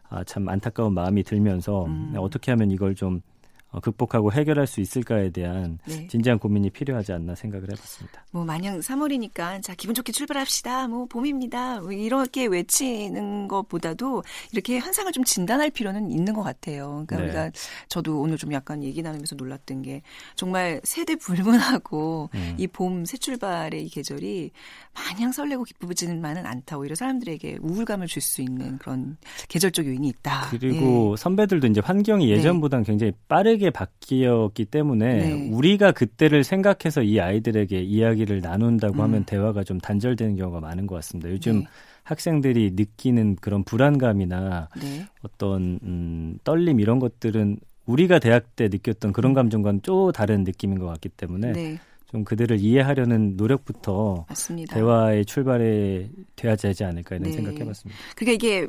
아, 0.08 0.22
참 0.24 0.48
안타까운 0.48 0.94
마음이 0.94 1.22
들면서 1.24 1.87
음. 1.87 2.14
어떻게 2.16 2.52
하면 2.52 2.70
이걸 2.70 2.94
좀 2.94 3.16
어, 3.16 3.34
극복하고 3.80 4.32
해결할 4.32 4.66
수 4.66 4.80
있을까에 4.80 5.30
대한 5.30 5.78
네. 5.87 6.06
진지한 6.08 6.38
고민이 6.38 6.70
필요하지 6.70 7.12
않나 7.12 7.34
생각을 7.34 7.70
해봤습니다. 7.70 8.24
뭐 8.32 8.44
마냥 8.44 8.80
3월이니까 8.80 9.62
자 9.62 9.74
기분 9.76 9.94
좋게 9.94 10.12
출발합시다. 10.12 10.88
뭐 10.88 11.06
봄입니다. 11.06 11.80
뭐 11.80 11.92
이렇게 11.92 12.46
외치는 12.46 13.48
것보다도 13.48 14.24
이렇게 14.52 14.78
현상을 14.78 15.10
좀 15.12 15.24
진단할 15.24 15.70
필요는 15.70 16.10
있는 16.10 16.34
것 16.34 16.42
같아요. 16.42 17.04
그러니까 17.06 17.16
네. 17.16 17.22
우리가 17.22 17.50
저도 17.88 18.20
오늘 18.20 18.37
좀 18.37 18.52
약간 18.52 18.82
얘기 18.82 19.02
나누면서 19.02 19.37
놀랐던 19.37 19.82
게 19.82 20.02
정말 20.34 20.80
세대 20.82 21.14
불문하고 21.16 22.30
음. 22.34 22.54
이봄 22.58 23.04
새 23.04 23.16
출발의 23.16 23.84
이 23.84 23.88
계절이 23.88 24.50
마냥 24.94 25.32
설레고 25.32 25.64
기쁘지만은 25.64 26.46
않다. 26.46 26.78
오히려 26.78 26.94
사람들에게 26.94 27.58
우울감을 27.60 28.08
줄 28.08 28.24
수 28.24 28.40
있는 28.42 28.78
그런 28.78 29.16
계절적 29.48 29.87
요인이 29.87 30.08
있다. 30.08 30.48
그리고 30.50 31.12
예. 31.12 31.20
선배들도 31.20 31.66
이제 31.68 31.80
환경이 31.84 32.30
예전보다는 32.30 32.84
네. 32.84 32.90
굉장히 32.90 33.12
빠르게 33.28 33.63
바뀌었기 33.70 34.66
때문에 34.66 35.14
네. 35.14 35.50
우리가 35.50 35.92
그때를 35.92 36.44
생각해서 36.44 37.03
이 37.03 37.20
아이들에게 37.20 37.81
이야기를 37.81 38.40
나눈다고 38.40 38.94
음. 38.94 39.00
하면 39.00 39.24
대화가 39.24 39.64
좀 39.64 39.79
단절되는 39.79 40.37
경우가 40.37 40.61
많은 40.61 40.87
것 40.87 40.94
같습니다. 40.96 41.31
요즘 41.31 41.61
네. 41.61 41.66
학생들이 42.05 42.72
느끼는 42.74 43.37
그런 43.37 43.64
불안감이나 43.64 44.68
네. 44.81 45.07
어떤 45.22 45.81
음, 45.83 46.38
떨림 46.44 46.81
이런 46.81 46.98
것들은 46.98 47.59
우리가 47.87 48.18
대학 48.18 48.57
때 48.57 48.68
느꼈던 48.68 49.12
그런 49.12 49.33
음. 49.33 49.35
감정과는 49.35 49.81
또 49.83 50.12
다른 50.12 50.44
느낌인 50.44 50.79
것 50.79 50.87
같기 50.87 51.09
때문에 51.11 51.53
네. 51.53 51.79
좀 52.11 52.24
그들을 52.24 52.61
이해하려는 52.61 53.37
노력부터 53.37 54.24
맞습니다. 54.29 54.74
대화의 54.74 55.24
출발에 55.24 56.09
돼야 56.37 56.55
되지 56.55 56.85
않을까 56.85 57.16
이런 57.16 57.31
네. 57.31 57.33
생각해봤습니다. 57.33 58.00
그러니까 58.14 58.33
이게 58.33 58.68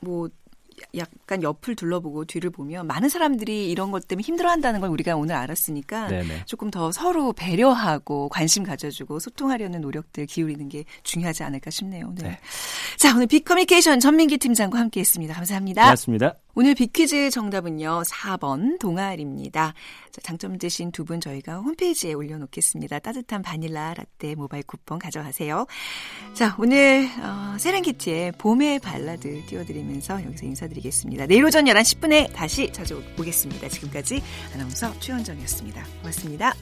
뭐 0.00 0.28
약간 0.96 1.42
옆을 1.42 1.76
둘러보고 1.76 2.24
뒤를 2.24 2.50
보면 2.50 2.86
많은 2.86 3.08
사람들이 3.08 3.70
이런 3.70 3.90
것 3.90 4.08
때문에 4.08 4.24
힘들어한다는 4.24 4.80
걸 4.80 4.90
우리가 4.90 5.16
오늘 5.16 5.34
알았으니까 5.34 6.08
네네. 6.08 6.44
조금 6.46 6.70
더 6.70 6.92
서로 6.92 7.32
배려하고 7.32 8.28
관심 8.28 8.62
가져주고 8.62 9.18
소통하려는 9.18 9.80
노력들 9.80 10.26
기울이는 10.26 10.68
게 10.68 10.84
중요하지 11.02 11.42
않을까 11.42 11.70
싶네요. 11.70 12.12
네. 12.16 12.28
네. 12.28 12.38
자 12.96 13.14
오늘 13.14 13.26
빅커뮤니케이션 13.26 14.00
전민기 14.00 14.38
팀장과 14.38 14.78
함께했습니다. 14.78 15.34
감사합니다. 15.34 15.82
고맙습니다. 15.82 16.43
오늘 16.56 16.74
빅퀴즈 16.74 17.30
정답은요 17.30 18.02
4번 18.06 18.78
동아리입니다. 18.78 19.74
당첨되신 20.22 20.92
두 20.92 21.04
분 21.04 21.20
저희가 21.20 21.56
홈페이지에 21.58 22.14
올려놓겠습니다. 22.14 22.98
따뜻한 23.00 23.42
바닐라 23.42 23.92
라떼 23.94 24.34
모바일 24.36 24.62
쿠폰 24.62 24.98
가져가세요. 24.98 25.66
자 26.32 26.54
오늘 26.58 27.08
어, 27.20 27.58
세렝게티의 27.58 28.32
봄의 28.38 28.78
발라드 28.78 29.44
띄워드리면서 29.46 30.24
여기서 30.24 30.46
인사드리겠습니다. 30.46 31.26
내일 31.26 31.44
오전 31.44 31.64
11시 31.66 31.98
10분에 32.00 32.32
다시 32.32 32.72
찾아오겠습니다. 32.72 33.68
지금까지 33.68 34.22
아나운서 34.54 34.98
최원정이었습니다. 35.00 35.84
고맙습니다. 36.00 36.54